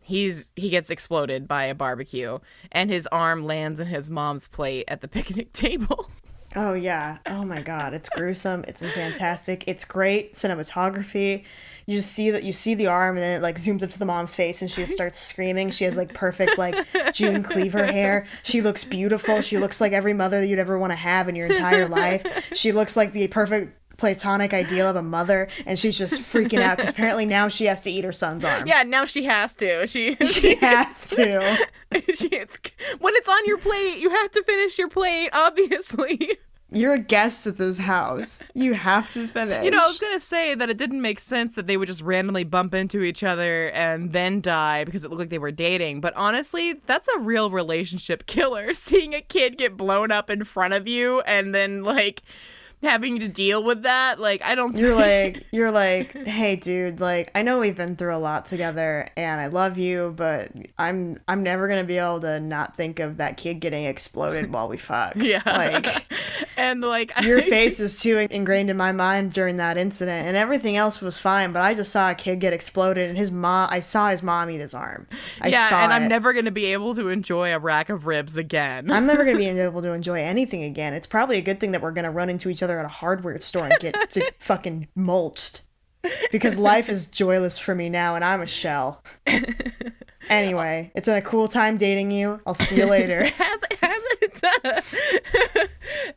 he's 0.00 0.54
he 0.56 0.70
gets 0.70 0.88
exploded 0.88 1.46
by 1.46 1.64
a 1.64 1.74
barbecue 1.74 2.38
and 2.72 2.88
his 2.88 3.06
arm 3.08 3.44
lands 3.44 3.78
in 3.78 3.86
his 3.88 4.10
mom's 4.10 4.48
plate 4.48 4.86
at 4.88 5.02
the 5.02 5.08
picnic 5.16 5.52
table. 5.52 6.10
Oh 6.56 6.72
yeah. 6.72 7.18
Oh 7.26 7.44
my 7.44 7.60
god, 7.60 7.92
it's 7.92 8.08
gruesome. 8.08 8.64
It's 8.66 8.80
fantastic. 8.80 9.64
It's 9.66 9.84
great 9.84 10.32
cinematography. 10.32 11.44
You 11.86 11.96
just 11.98 12.12
see 12.12 12.30
that 12.30 12.44
you 12.44 12.52
see 12.52 12.74
the 12.74 12.86
arm 12.86 13.16
and 13.16 13.22
then 13.22 13.36
it 13.38 13.42
like 13.42 13.56
zooms 13.56 13.82
up 13.82 13.90
to 13.90 13.98
the 13.98 14.04
mom's 14.04 14.34
face 14.34 14.62
and 14.62 14.70
she 14.70 14.82
just 14.82 14.92
starts 14.92 15.18
screaming. 15.18 15.70
She 15.70 15.84
has 15.84 15.96
like 15.96 16.14
perfect 16.14 16.58
like 16.58 16.74
June 17.12 17.42
Cleaver 17.42 17.86
hair. 17.86 18.26
She 18.42 18.60
looks 18.60 18.84
beautiful. 18.84 19.40
She 19.40 19.58
looks 19.58 19.80
like 19.80 19.92
every 19.92 20.12
mother 20.14 20.40
that 20.40 20.46
you'd 20.46 20.58
ever 20.58 20.78
want 20.78 20.92
to 20.92 20.96
have 20.96 21.28
in 21.28 21.36
your 21.36 21.46
entire 21.46 21.88
life. 21.88 22.52
She 22.54 22.72
looks 22.72 22.96
like 22.96 23.12
the 23.12 23.28
perfect 23.28 23.76
platonic 23.96 24.54
ideal 24.54 24.88
of 24.88 24.96
a 24.96 25.02
mother 25.02 25.46
and 25.66 25.78
she's 25.78 25.96
just 25.96 26.22
freaking 26.22 26.62
out 26.62 26.78
because 26.78 26.90
apparently 26.90 27.26
now 27.26 27.48
she 27.48 27.66
has 27.66 27.82
to 27.82 27.90
eat 27.90 28.02
her 28.02 28.12
son's 28.12 28.44
arm. 28.44 28.66
yeah, 28.66 28.82
now 28.82 29.04
she 29.04 29.24
has 29.24 29.54
to. 29.54 29.86
She 29.86 30.14
She 30.24 30.54
has 30.56 31.06
to. 31.10 31.56
she 32.14 32.28
it's, 32.28 32.58
when 32.98 33.14
it's 33.14 33.28
on 33.28 33.46
your 33.46 33.58
plate, 33.58 33.98
you 33.98 34.08
have 34.08 34.30
to 34.30 34.42
finish 34.42 34.78
your 34.78 34.88
plate, 34.88 35.28
obviously. 35.34 36.38
You're 36.72 36.92
a 36.92 36.98
guest 36.98 37.46
at 37.46 37.56
this 37.56 37.78
house. 37.78 38.40
You 38.54 38.74
have 38.74 39.10
to 39.12 39.26
finish. 39.26 39.64
You 39.64 39.70
know, 39.70 39.82
I 39.82 39.86
was 39.86 39.98
gonna 39.98 40.20
say 40.20 40.54
that 40.54 40.70
it 40.70 40.78
didn't 40.78 41.00
make 41.00 41.20
sense 41.20 41.54
that 41.54 41.66
they 41.66 41.76
would 41.76 41.88
just 41.88 42.02
randomly 42.02 42.44
bump 42.44 42.74
into 42.74 43.02
each 43.02 43.24
other 43.24 43.70
and 43.70 44.12
then 44.12 44.40
die 44.40 44.84
because 44.84 45.04
it 45.04 45.10
looked 45.10 45.20
like 45.20 45.30
they 45.30 45.38
were 45.38 45.50
dating. 45.50 46.00
But 46.00 46.14
honestly, 46.14 46.80
that's 46.86 47.08
a 47.08 47.18
real 47.18 47.50
relationship 47.50 48.26
killer. 48.26 48.72
Seeing 48.80 49.14
a 49.14 49.20
kid 49.20 49.58
get 49.58 49.76
blown 49.76 50.10
up 50.10 50.30
in 50.30 50.44
front 50.44 50.74
of 50.74 50.86
you 50.86 51.20
and 51.22 51.54
then 51.54 51.82
like 51.82 52.22
having 52.82 53.20
to 53.20 53.28
deal 53.28 53.62
with 53.62 53.82
that, 53.82 54.20
like 54.20 54.42
I 54.44 54.54
don't. 54.54 54.76
you're 54.76 54.94
like 54.94 55.46
you're 55.52 55.70
like 55.70 56.26
hey 56.26 56.56
dude 56.56 57.00
like 57.00 57.30
i 57.34 57.42
know 57.42 57.58
we've 57.60 57.76
been 57.76 57.96
through 57.96 58.14
a 58.14 58.18
lot 58.18 58.46
together 58.46 59.08
and 59.16 59.40
i 59.40 59.46
love 59.46 59.78
you 59.78 60.12
but 60.16 60.50
i'm 60.78 61.18
i'm 61.28 61.42
never 61.42 61.68
gonna 61.68 61.84
be 61.84 61.98
able 61.98 62.20
to 62.20 62.38
not 62.40 62.76
think 62.76 62.98
of 62.98 63.16
that 63.18 63.36
kid 63.36 63.60
getting 63.60 63.84
exploded 63.84 64.52
while 64.52 64.68
we 64.68 64.76
fuck 64.76 65.12
yeah, 65.16 65.42
like 65.46 66.06
and 66.56 66.80
like 66.80 67.12
your 67.22 67.40
face 67.42 67.80
is 67.80 68.00
too 68.00 68.18
ingrained 68.30 68.70
in 68.70 68.76
my 68.76 68.92
mind 68.92 69.32
during 69.32 69.56
that 69.56 69.76
incident 69.76 70.26
and 70.26 70.36
everything 70.36 70.76
else 70.76 71.00
was 71.00 71.16
fine 71.16 71.52
but 71.52 71.62
i 71.62 71.74
just 71.74 71.90
saw 71.90 72.10
a 72.10 72.14
kid 72.14 72.40
get 72.40 72.52
exploded 72.52 73.08
and 73.08 73.18
his 73.18 73.30
mom 73.30 73.68
i 73.70 73.80
saw 73.80 74.10
his 74.10 74.22
mom 74.22 74.50
eat 74.50 74.60
his 74.60 74.74
arm 74.74 75.06
i 75.40 75.48
yeah, 75.48 75.68
saw 75.68 75.84
and 75.84 75.92
I'm 75.92 76.04
it. 76.04 76.08
never 76.08 76.32
gonna 76.32 76.50
be 76.50 76.66
able 76.66 76.94
to 76.94 77.08
enjoy 77.08 77.52
a 77.54 77.58
rack 77.58 77.88
of 77.88 78.06
ribs 78.06 78.36
again. 78.36 78.90
I'm 78.90 79.06
never 79.06 79.24
gonna 79.24 79.38
be 79.38 79.46
able 79.48 79.82
to 79.82 79.92
enjoy 79.92 80.20
anything 80.20 80.62
again. 80.64 80.94
It's 80.94 81.06
probably 81.06 81.38
a 81.38 81.42
good 81.42 81.60
thing 81.60 81.72
that 81.72 81.82
we're 81.82 81.92
gonna 81.92 82.10
run 82.10 82.30
into 82.30 82.48
each 82.48 82.62
other 82.62 82.69
at 82.78 82.84
a 82.84 82.88
hardware 82.88 83.38
store 83.40 83.66
and 83.66 83.78
get 83.80 84.10
to 84.10 84.32
fucking 84.38 84.88
mulched. 84.94 85.62
Because 86.32 86.56
life 86.56 86.88
is 86.88 87.08
joyless 87.08 87.58
for 87.58 87.74
me 87.74 87.90
now 87.90 88.14
and 88.14 88.24
I'm 88.24 88.40
a 88.40 88.46
shell. 88.46 89.04
Anyway, 90.30 90.92
it's 90.94 91.06
been 91.06 91.16
a 91.16 91.22
cool 91.22 91.48
time 91.48 91.76
dating 91.76 92.12
you. 92.12 92.40
I'll 92.46 92.54
see 92.54 92.76
you 92.76 92.86
later. 92.86 93.24
has 93.36 93.60
has 93.80 94.02
it? 94.22 95.70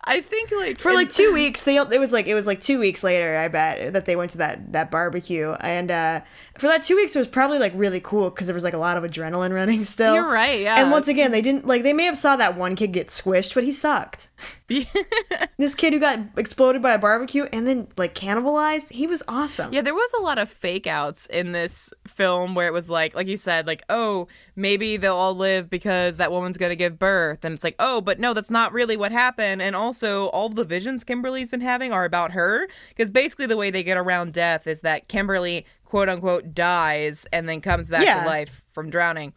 I 0.04 0.22
think 0.22 0.52
like 0.52 0.78
For 0.78 0.90
in- 0.90 0.96
like 0.96 1.12
two 1.12 1.34
weeks, 1.34 1.64
they 1.64 1.78
it 1.78 2.00
was 2.00 2.12
like 2.12 2.28
it 2.28 2.36
was 2.36 2.46
like 2.46 2.62
two 2.62 2.80
weeks 2.80 3.04
later. 3.04 3.36
I 3.36 3.48
bet 3.48 3.94
that 3.94 4.06
they 4.06 4.16
went 4.16 4.30
to 4.32 4.38
that 4.38 4.74
that 4.74 4.92
barbecue, 4.92 5.54
and 5.54 5.90
uh, 5.90 6.22
for 6.60 6.68
that 6.68 6.84
two 6.84 6.96
weeks, 6.96 7.16
it 7.16 7.20
was 7.20 7.28
probably 7.28 7.58
like 7.58 7.72
really 7.76 8.00
cool 8.02 8.30
because 8.30 8.46
there 8.46 8.54
was 8.54 8.64
like 8.64 8.76
a 8.76 8.78
lot 8.78 8.98
of 8.98 9.10
adrenaline 9.10 9.52
running 9.52 9.84
still. 9.84 10.14
You're 10.14 10.32
right, 10.32 10.60
yeah. 10.60 10.82
And 10.82 10.92
once 10.92 11.08
again, 11.08 11.32
they 11.32 11.42
didn't 11.42 11.66
like 11.66 11.82
they 11.82 11.94
may 11.94 12.06
have 12.06 12.18
saw 12.18 12.36
that 12.36 12.56
one 12.56 12.76
kid 12.76 12.92
get 12.92 13.08
squished, 13.08 13.56
but 13.56 13.64
he 13.64 13.72
sucked. 13.72 14.28
This 15.58 15.76
kid 15.76 15.94
who 15.94 16.00
got 16.00 16.20
exploded 16.36 16.82
by 16.82 16.94
a 16.94 16.98
barbecue 16.98 17.48
and 17.54 17.66
then 17.68 17.88
like 17.96 18.16
cannibalized, 18.16 18.92
he 18.92 19.08
was 19.08 19.24
awesome. 19.28 19.72
Yeah, 19.72 19.82
there 19.82 19.94
was 19.94 20.12
a 20.20 20.22
lot 20.22 20.38
of 20.40 20.50
fake 20.50 20.88
outs 20.88 21.26
in 21.28 21.52
this 21.52 21.94
film 22.08 22.56
where 22.56 22.68
it 22.68 22.74
was 22.74 22.90
like, 22.90 23.16
like 23.16 23.28
you 23.28 23.38
said, 23.38 23.66
like, 23.68 23.84
oh, 23.88 24.28
maybe 24.56 24.98
they'll 24.98 25.16
all 25.16 25.36
live 25.36 25.70
because 25.70 26.18
that 26.18 26.32
woman's 26.32 26.58
gonna 26.58 26.76
give 26.76 26.98
birth. 27.00 27.46
And 27.46 27.54
it's 27.54 27.64
like, 27.64 27.76
oh, 27.80 28.02
but 28.02 28.20
no, 28.20 28.34
that's 28.34 28.50
not 28.52 28.74
really 28.74 28.98
what 28.98 29.12
happened. 29.12 29.62
And 29.62 29.76
also, 29.76 30.28
all 30.30 30.50
the 30.50 30.66
visions 30.66 31.04
Kimberly's 31.04 31.52
been 31.52 31.62
having 31.62 31.94
are 31.94 32.04
about 32.04 32.32
her. 32.32 32.68
Because 32.90 33.10
basically, 33.10 33.46
the 33.46 33.58
way 33.58 33.70
they 33.72 33.84
get 33.84 33.96
around 33.98 34.34
death 34.34 34.66
is 34.68 34.82
that 34.82 35.08
Kimberly, 35.08 35.66
quote 35.86 36.10
unquote, 36.10 36.54
dies 36.54 37.26
and 37.32 37.48
then 37.48 37.62
comes 37.62 37.90
back 37.90 38.04
Yeah. 38.04 38.22
to 38.24 38.28
life 38.28 38.64
from 38.72 38.90
drowning. 38.90 39.34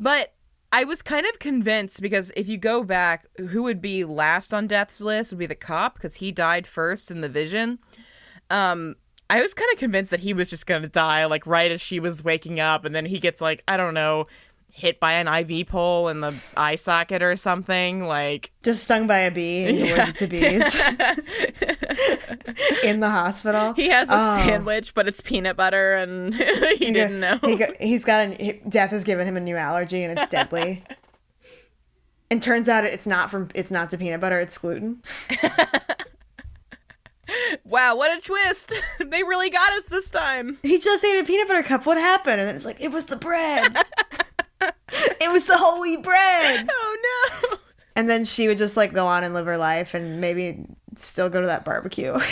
But 0.00 0.32
I 0.72 0.84
was 0.84 1.00
kind 1.02 1.26
of 1.26 1.38
convinced 1.38 2.02
because 2.02 2.30
if 2.36 2.48
you 2.48 2.58
go 2.58 2.82
back, 2.82 3.26
who 3.38 3.62
would 3.62 3.80
be 3.80 4.04
last 4.04 4.52
on 4.52 4.66
death's 4.66 5.00
list 5.00 5.32
would 5.32 5.38
be 5.38 5.46
the 5.46 5.54
cop 5.54 5.94
because 5.94 6.16
he 6.16 6.30
died 6.30 6.66
first 6.66 7.10
in 7.10 7.22
the 7.22 7.28
vision. 7.28 7.78
Um, 8.50 8.96
I 9.30 9.40
was 9.40 9.54
kind 9.54 9.70
of 9.72 9.78
convinced 9.78 10.10
that 10.10 10.20
he 10.20 10.32
was 10.32 10.50
just 10.50 10.66
gonna 10.66 10.88
die 10.88 11.24
like 11.26 11.46
right 11.46 11.70
as 11.70 11.80
she 11.80 12.00
was 12.00 12.22
waking 12.24 12.60
up, 12.60 12.84
and 12.84 12.94
then 12.94 13.06
he 13.06 13.18
gets 13.18 13.40
like 13.40 13.62
I 13.66 13.76
don't 13.76 13.94
know, 13.94 14.26
hit 14.72 15.00
by 15.00 15.14
an 15.14 15.28
IV 15.28 15.68
pole 15.68 16.08
in 16.08 16.20
the 16.20 16.34
eye 16.56 16.76
socket 16.76 17.22
or 17.22 17.36
something. 17.36 18.04
Like 18.04 18.52
Just 18.62 18.84
stung 18.84 19.06
by 19.06 19.20
a 19.20 19.30
bee 19.30 19.64
and 19.64 19.78
allergic 19.78 20.16
to 20.18 20.26
bees 20.26 20.80
in 22.84 23.00
the 23.00 23.10
hospital. 23.10 23.72
he 23.74 23.88
has 23.88 24.08
a 24.08 24.14
Oh. 24.14 24.36
sandwich, 24.36 24.94
but 24.94 25.08
it's 25.08 25.20
peanut 25.20 25.56
butter, 25.56 25.94
and 25.94 26.34
he 26.78 26.92
didn't 26.92 27.20
know. 27.20 27.38
He 27.42 27.56
got, 27.56 27.76
he's 27.80 28.04
got 28.04 28.22
an 28.26 28.32
he- 28.38 28.60
death 28.68 28.90
has 28.90 29.04
given 29.04 29.26
him 29.26 29.36
a 29.36 29.40
new 29.40 29.56
allergy 29.56 30.02
and 30.02 30.18
it's 30.18 30.30
deadly. 30.30 30.84
and 32.30 32.42
turns 32.42 32.68
out 32.68 32.84
it's 32.84 33.06
not 33.06 33.30
from 33.30 33.48
it's 33.54 33.70
not 33.70 33.90
to 33.90 33.98
peanut 33.98 34.20
butter, 34.20 34.40
it's 34.40 34.56
gluten. 34.58 35.02
wow, 37.64 37.96
what 37.96 38.16
a 38.16 38.20
twist! 38.20 38.72
they 39.04 39.22
really 39.22 39.50
got 39.50 39.70
us 39.72 39.84
this 39.84 40.10
time. 40.10 40.58
He 40.62 40.78
just 40.78 41.04
ate 41.04 41.18
a 41.18 41.24
peanut 41.24 41.48
butter 41.48 41.62
cup. 41.62 41.86
What 41.86 41.98
happened? 41.98 42.40
And 42.40 42.48
then 42.48 42.56
it's 42.56 42.64
like 42.64 42.80
it 42.80 42.90
was 42.92 43.06
the 43.06 43.16
bread. 43.16 43.76
it 44.60 45.32
was 45.32 45.44
the 45.44 45.56
whole 45.58 45.80
wheat 45.80 46.02
bread. 46.02 46.68
Oh 46.70 46.96
no! 47.50 47.58
And 47.96 48.08
then 48.08 48.24
she 48.24 48.46
would 48.48 48.58
just 48.58 48.76
like 48.76 48.92
go 48.92 49.06
on 49.06 49.24
and 49.24 49.34
live 49.34 49.46
her 49.46 49.56
life 49.58 49.94
and 49.94 50.20
maybe 50.20 50.64
still 51.04 51.28
go 51.28 51.40
to 51.40 51.46
that 51.46 51.64
barbecue. 51.64 52.14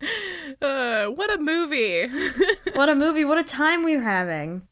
Uh, 0.62 1.06
what 1.06 1.30
a 1.32 1.38
movie! 1.38 2.06
what 2.74 2.88
a 2.88 2.94
movie! 2.94 3.24
What 3.24 3.38
a 3.38 3.44
time 3.44 3.82
we 3.84 3.96
were 3.96 4.02
having. 4.02 4.66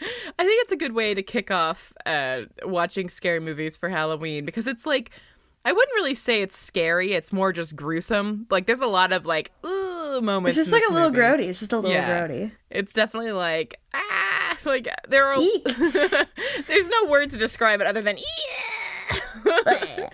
I 0.00 0.44
think 0.44 0.62
it's 0.62 0.72
a 0.72 0.76
good 0.76 0.92
way 0.92 1.12
to 1.12 1.22
kick 1.22 1.50
off 1.50 1.92
uh, 2.06 2.42
watching 2.64 3.08
scary 3.08 3.40
movies 3.40 3.76
for 3.76 3.88
Halloween 3.88 4.44
because 4.44 4.66
it's 4.66 4.86
like 4.86 5.10
I 5.64 5.72
wouldn't 5.72 5.94
really 5.94 6.14
say 6.14 6.40
it's 6.40 6.56
scary. 6.56 7.12
It's 7.12 7.32
more 7.32 7.52
just 7.52 7.76
gruesome. 7.76 8.46
Like 8.50 8.66
there's 8.66 8.80
a 8.80 8.86
lot 8.86 9.12
of 9.12 9.26
like 9.26 9.50
ugh 9.64 10.22
moments. 10.22 10.56
It's 10.56 10.68
just 10.68 10.72
like 10.72 10.88
a 10.88 10.92
little 10.92 11.10
movie. 11.10 11.20
grody. 11.20 11.48
It's 11.48 11.58
just 11.58 11.72
a 11.72 11.78
little 11.78 11.90
Yeah. 11.92 12.26
grody. 12.26 12.52
It's 12.70 12.92
definitely 12.92 13.32
like 13.32 13.78
ah, 13.94 14.56
like 14.64 14.88
there 15.08 15.26
are. 15.26 15.38
There's 16.66 16.88
no 16.88 17.06
word 17.08 17.30
to 17.30 17.36
describe 17.36 17.80
it 17.80 17.86
other 17.86 18.02
than 18.02 18.18
yeah. 18.18 20.08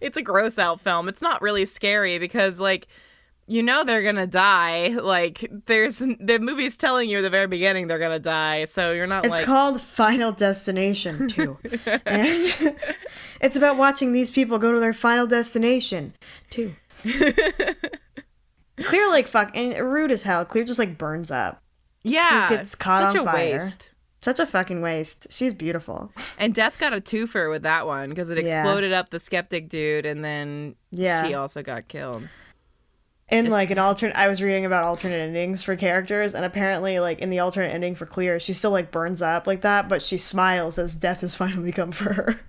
It's 0.00 0.16
a 0.16 0.22
gross 0.22 0.58
out 0.58 0.80
film. 0.80 1.08
It's 1.08 1.22
not 1.22 1.42
really 1.42 1.66
scary 1.66 2.18
because 2.18 2.58
like 2.60 2.86
you 3.48 3.62
know 3.62 3.82
they're 3.82 4.02
gonna 4.02 4.26
die. 4.26 4.88
Like 4.88 5.50
there's 5.66 5.98
the 5.98 6.38
movie's 6.40 6.76
telling 6.76 7.08
you 7.08 7.18
at 7.18 7.22
the 7.22 7.30
very 7.30 7.46
beginning 7.46 7.88
they're 7.88 7.98
gonna 7.98 8.18
die, 8.18 8.66
so 8.66 8.92
you're 8.92 9.06
not 9.06 9.24
It's 9.24 9.32
like 9.32 9.46
called 9.46 9.80
Final 9.80 10.32
Destination 10.32 11.28
2. 11.28 11.58
and 12.06 12.76
it's 13.40 13.56
about 13.56 13.76
watching 13.78 14.12
these 14.12 14.30
people 14.30 14.58
go 14.58 14.72
to 14.72 14.80
their 14.80 14.92
final 14.92 15.26
destination 15.26 16.14
2. 16.50 16.74
Clear 18.84 19.08
like 19.08 19.26
fuck 19.26 19.56
and 19.56 19.76
rude 19.92 20.12
as 20.12 20.22
hell. 20.22 20.44
Clear 20.44 20.64
just 20.64 20.78
like 20.78 20.98
burns 20.98 21.30
up. 21.30 21.62
Yeah, 22.02 22.48
gets 22.48 22.74
caught 22.74 23.12
such 23.12 23.20
on 23.20 23.28
a 23.28 23.32
fire. 23.32 23.54
waste. 23.54 23.92
Such 24.20 24.40
a 24.40 24.46
fucking 24.46 24.80
waste. 24.82 25.26
She's 25.30 25.54
beautiful. 25.54 26.10
And 26.38 26.54
Death 26.54 26.78
got 26.78 26.92
a 26.92 27.00
twofer 27.00 27.50
with 27.50 27.62
that 27.62 27.86
one 27.86 28.10
because 28.10 28.30
it 28.30 28.38
Yeah. 28.44 28.62
exploded 28.62 28.92
up 28.92 29.10
the 29.10 29.18
skeptic 29.20 29.68
dude, 29.68 30.06
and 30.06 30.24
then 30.24 30.74
Yeah. 30.90 31.24
she 31.26 31.34
also 31.34 31.62
got 31.62 31.88
killed. 31.88 32.28
In 33.30 33.44
Just- 33.46 33.52
like 33.52 33.70
an 33.70 33.78
alternate, 33.78 34.16
I 34.16 34.26
was 34.28 34.40
reading 34.42 34.64
about 34.64 34.84
alternate 34.84 35.18
endings 35.20 35.62
for 35.62 35.76
characters, 35.76 36.34
and 36.34 36.44
apparently, 36.44 36.98
like 37.00 37.18
in 37.18 37.28
the 37.30 37.40
alternate 37.40 37.72
ending 37.74 37.94
for 37.94 38.06
Clear, 38.06 38.40
she 38.40 38.52
still 38.54 38.70
like 38.70 38.90
burns 38.90 39.20
up 39.20 39.46
like 39.46 39.60
that, 39.62 39.88
but 39.88 40.02
she 40.02 40.16
smiles 40.16 40.78
as 40.78 40.94
death 40.94 41.20
has 41.20 41.34
finally 41.42 41.72
come 41.72 41.90
for 41.92 42.12
her. 42.14 42.40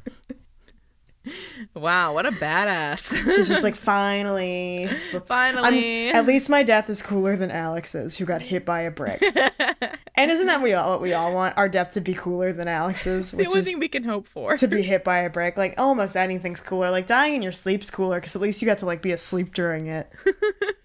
Wow, 1.74 2.14
what 2.14 2.26
a 2.26 2.32
badass! 2.32 3.14
She's 3.36 3.48
just 3.48 3.64
like, 3.64 3.76
finally, 3.76 4.86
I'm- 5.14 5.22
Finally, 5.26 6.10
at 6.10 6.26
least 6.26 6.50
my 6.50 6.64
death 6.64 6.90
is 6.90 7.02
cooler 7.02 7.36
than 7.36 7.52
Alex's, 7.52 8.18
who 8.18 8.26
got 8.26 8.42
hit 8.42 8.66
by 8.66 8.82
a 8.82 8.92
brick. 8.92 9.22
and 10.16 10.32
isn't 10.32 10.48
that 10.48 10.62
we 10.62 10.74
all 10.74 10.92
what 10.92 11.02
we 11.02 11.14
all 11.14 11.34
want? 11.34 11.58
Our 11.58 11.70
death 11.70 11.94
to 11.94 12.02
be 12.02 12.14
cooler 12.14 12.52
than 12.54 12.68
Alex's, 12.68 13.32
the 13.32 13.38
which 13.38 13.48
only 13.48 13.62
thing 13.62 13.80
we 13.80 13.88
can 13.88 14.04
hope 14.04 14.28
for. 14.28 14.58
to 14.58 14.68
be 14.68 14.82
hit 14.82 15.04
by 15.04 15.20
a 15.20 15.30
brick. 15.30 15.58
Like 15.58 15.76
almost 15.78 16.16
anything's 16.16 16.62
cooler. 16.62 16.90
Like 16.92 17.08
dying 17.08 17.36
in 17.36 17.42
your 17.42 17.52
sleep's 17.52 17.90
cooler 17.90 18.18
because 18.20 18.36
at 18.36 18.42
least 18.42 18.62
you 18.62 18.66
got 18.66 18.80
to 18.80 18.86
like 18.86 19.02
be 19.02 19.12
asleep 19.12 19.54
during 19.54 19.88
it. 19.88 20.12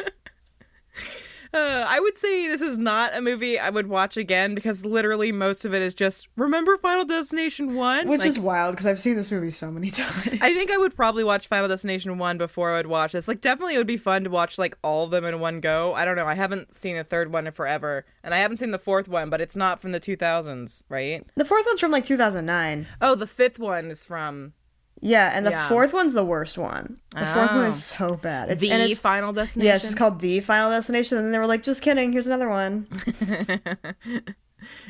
Uh, 1.55 1.85
I 1.89 2.01
would 2.01 2.19
say 2.19 2.49
this 2.49 2.61
is 2.61 2.77
not 2.77 3.17
a 3.17 3.21
movie 3.21 3.59
I 3.59 3.71
would 3.71 3.87
watch 3.87 4.17
again 4.17 4.55
because 4.55 4.85
literally 4.85 5.33
most 5.33 5.65
of 5.65 5.73
it 5.73 5.83
is 5.83 5.95
just 5.95 6.29
remember 6.37 6.77
Final 6.77 7.05
Destination 7.05 7.75
One, 7.75 8.09
Which 8.09 8.21
Like, 8.21 8.29
is 8.29 8.39
wild 8.39 8.75
because 8.75 8.87
I've 8.87 8.99
seen 8.99 9.17
this 9.17 9.31
movie 9.31 9.51
so 9.51 9.71
many 9.71 9.91
times. 9.93 10.39
I 10.41 10.53
think 10.53 10.71
I 10.71 10.77
would 10.77 10.95
probably 10.97 11.25
watch 11.25 11.47
Final 11.47 11.69
Destination 11.69 12.19
1 12.19 12.39
before 12.39 12.73
I 12.73 12.77
would 12.79 12.87
watch 12.87 13.13
this. 13.13 13.29
Like, 13.29 13.41
definitely 13.41 13.75
it 13.75 13.79
would 13.79 13.87
be 13.87 13.97
fun 13.97 14.25
to 14.25 14.31
watch, 14.31 14.59
like, 14.59 14.77
all 14.83 15.05
of 15.05 15.11
them 15.11 15.25
in 15.25 15.41
one 15.41 15.61
go. 15.61 15.95
I 15.95 16.05
don't 16.05 16.17
know. 16.17 16.27
I 16.27 16.35
haven't 16.35 16.73
seen 16.73 16.97
the 16.97 17.05
third 17.05 17.33
one 17.33 17.47
in 17.47 17.53
forever. 17.53 18.05
And 18.23 18.35
I 18.35 18.39
haven't 18.39 18.59
seen 18.59 18.71
the 18.73 18.79
fourth 18.79 19.09
one, 19.09 19.31
but 19.31 19.41
it's 19.41 19.57
not 19.57 19.81
from 19.81 19.93
the 19.93 20.01
2000s, 20.01 20.85
right? 20.89 21.25
the 21.37 21.45
fourth 21.45 21.67
one's 21.67 21.81
from 21.81 21.91
like 21.93 22.05
2009. 22.05 22.87
Oh, 23.01 23.15
the 23.15 23.27
fifth 23.27 23.59
one 23.59 23.91
is 23.91 24.05
from 24.05 24.55
Yeah, 25.01 25.31
and 25.35 25.45
the 25.45 25.51
Yeah. 25.51 25.69
fourth 25.69 25.93
one's 25.93 26.15
the 26.15 26.25
worst 26.25 26.57
one. 26.57 26.99
The 27.15 27.27
fourth 27.27 27.53
one 27.53 27.65
is 27.67 27.85
so 27.85 28.17
bad. 28.17 28.51
It's, 28.51 28.61
The 28.63 28.71
and 28.71 28.83
it's, 28.91 28.99
Final 29.01 29.33
Destination. 29.33 29.67
yeah, 29.69 29.75
it's 29.75 29.85
just 29.85 29.97
called 29.99 30.21
The 30.21 30.41
Final 30.41 30.71
Destination. 30.71 31.19
And 31.19 31.33
they 31.35 31.39
were 31.39 31.47
like, 31.47 31.63
just 31.63 31.83
kidding, 31.83 32.13
here's 32.13 32.27
another 32.27 32.49
one. 32.49 32.87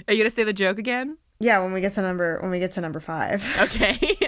Are 0.07 0.15
you 0.15 0.19
going 0.19 0.25
to 0.25 0.31
say 0.31 0.45
the 0.45 0.53
joke 0.53 0.79
again? 0.79 1.19
Yeah, 1.41 1.61
when 1.63 1.73
we 1.73 1.81
get 1.81 1.95
to 1.95 2.03
number 2.03 2.39
when 2.41 2.51
we 2.53 2.61
get 2.61 2.73
to 2.73 2.81
number 2.81 3.01
five. 3.01 3.43
Okay. 3.61 3.99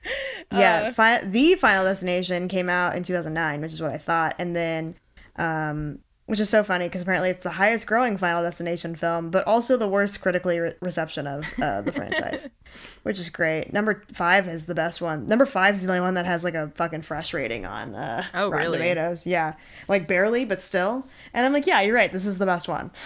yeah, 0.52 0.88
Uh. 0.88 0.92
fi- 0.92 1.24
The 1.24 1.56
Final 1.56 1.84
Destination 1.84 2.46
came 2.48 2.68
out 2.70 2.94
in 2.96 3.02
2009, 3.02 3.60
which 3.62 3.72
is 3.72 3.82
what 3.82 3.90
I 3.90 3.98
thought. 3.98 4.36
And 4.38 4.54
then, 4.54 4.94
um, 5.36 5.98
which 6.26 6.40
is 6.40 6.48
so 6.50 6.62
funny 6.62 6.86
because 6.86 7.02
apparently 7.02 7.30
it's 7.30 7.42
the 7.42 7.50
highest 7.50 7.86
growing 7.86 8.16
Final 8.16 8.42
Destination 8.42 8.94
film, 8.96 9.30
but 9.30 9.46
also 9.46 9.76
the 9.76 9.88
worst 9.88 10.20
critically 10.20 10.58
re- 10.58 10.74
reception 10.80 11.26
of 11.26 11.44
uh, 11.60 11.80
the 11.82 11.92
franchise, 11.92 12.48
which 13.04 13.18
is 13.18 13.30
great. 13.30 13.72
Number 13.72 14.02
five 14.12 14.46
is 14.48 14.66
the 14.66 14.74
best 14.74 15.00
one. 15.00 15.26
Number 15.28 15.46
five 15.46 15.74
is 15.76 15.82
the 15.84 15.88
only 15.88 16.00
one 16.00 16.14
that 16.14 16.26
has 16.26 16.42
like 16.44 16.54
a 16.54 16.72
fucking 16.74 17.02
fresh 17.02 17.32
rating 17.32 17.64
on 17.64 17.94
uh, 17.94 18.24
Oh, 18.34 18.48
Rotten 18.50 18.58
really? 18.66 18.78
Tomatoes. 18.78 19.26
Yeah, 19.26 19.54
like 19.88 20.06
barely, 20.08 20.44
but 20.44 20.62
still. 20.62 21.06
And 21.32 21.46
I'm 21.46 21.52
like, 21.52 21.66
yeah, 21.66 21.80
you're 21.80 21.94
right. 21.94 22.12
This 22.12 22.26
is 22.26 22.38
the 22.38 22.46
best 22.46 22.68
one. 22.68 22.90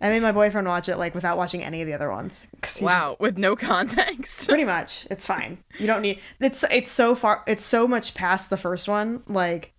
I 0.00 0.08
made 0.08 0.22
my 0.22 0.32
boyfriend 0.32 0.66
watch 0.66 0.88
it 0.88 0.96
like 0.96 1.14
without 1.14 1.36
watching 1.38 1.62
any 1.62 1.80
of 1.80 1.86
the 1.86 1.92
other 1.94 2.10
ones. 2.10 2.42
he 2.52 2.58
just- 2.62 2.82
wow, 2.82 3.16
with 3.20 3.38
no 3.38 3.54
context. 3.54 4.48
pretty 4.48 4.64
much 4.64 5.06
it's 5.10 5.24
fine 5.24 5.58
you 5.78 5.86
don't 5.86 6.02
need 6.02 6.18
it's 6.40 6.64
it's 6.72 6.90
so 6.90 7.14
far 7.14 7.44
it's 7.46 7.64
so 7.64 7.86
much 7.86 8.12
past 8.14 8.50
the 8.50 8.56
first 8.56 8.88
one 8.88 9.22
like 9.28 9.72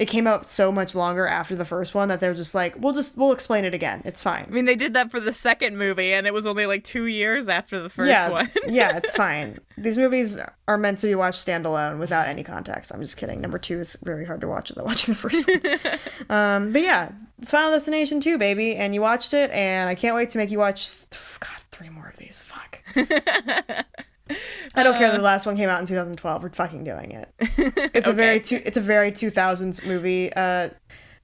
it 0.00 0.08
came 0.08 0.26
out 0.26 0.46
so 0.46 0.72
much 0.72 0.94
longer 0.94 1.26
after 1.26 1.54
the 1.54 1.64
first 1.66 1.94
one 1.94 2.08
that 2.08 2.20
they're 2.20 2.32
just 2.32 2.54
like 2.54 2.74
we'll 2.78 2.94
just 2.94 3.18
we'll 3.18 3.32
explain 3.32 3.66
it 3.66 3.74
again. 3.74 4.00
It's 4.06 4.22
fine. 4.22 4.46
I 4.48 4.50
mean, 4.50 4.64
they 4.64 4.74
did 4.74 4.94
that 4.94 5.10
for 5.10 5.20
the 5.20 5.32
second 5.32 5.76
movie, 5.76 6.14
and 6.14 6.26
it 6.26 6.32
was 6.32 6.46
only 6.46 6.64
like 6.64 6.84
two 6.84 7.04
years 7.04 7.50
after 7.50 7.78
the 7.78 7.90
first 7.90 8.08
yeah 8.08 8.30
one. 8.30 8.50
yeah 8.66 8.96
it's 8.96 9.14
fine. 9.26 9.58
These 9.76 9.98
movies 9.98 10.38
are 10.66 10.78
meant 10.78 11.00
to 11.00 11.06
be 11.06 11.14
watched 11.14 11.46
standalone 11.46 11.98
without 11.98 12.28
any 12.28 12.42
context. 12.42 12.92
I'm 12.94 13.00
just 13.00 13.18
kidding. 13.18 13.42
Number 13.42 13.58
two 13.58 13.78
is 13.78 13.94
very 14.02 14.24
hard 14.24 14.40
to 14.40 14.48
watch 14.48 14.70
without 14.70 14.86
watching 14.86 15.12
the 15.12 15.20
first 15.20 15.46
one. 15.46 15.60
Um 16.36 16.72
but 16.72 16.82
yeah 16.82 17.10
it's 17.38 17.50
final 17.50 17.70
destination 17.70 18.20
2 18.20 18.38
baby 18.38 18.76
and 18.76 18.94
you 18.94 19.00
watched 19.00 19.32
it 19.32 19.50
and 19.50 19.88
i 19.88 19.94
can't 19.94 20.14
wait 20.14 20.30
to 20.30 20.38
make 20.38 20.50
you 20.50 20.58
watch 20.58 20.90
god 21.40 21.50
three 21.70 21.88
more 21.88 22.08
of 22.08 22.16
these. 22.18 22.40
Fuck 22.40 22.82
I 24.74 24.82
don't 24.82 24.96
care 24.96 25.10
that 25.10 25.16
the 25.16 25.22
last 25.22 25.46
one 25.46 25.56
came 25.56 25.68
out 25.68 25.80
in 25.80 25.86
2012. 25.86 26.42
We're 26.42 26.50
fucking 26.50 26.84
doing 26.84 27.12
it. 27.12 27.28
It's 27.94 28.06
a 28.08 28.12
very 28.12 28.40
two, 28.40 28.60
it's 28.64 28.76
a 28.76 28.80
very 28.80 29.10
2000s 29.12 29.84
movie 29.86 30.32
uh 30.34 30.70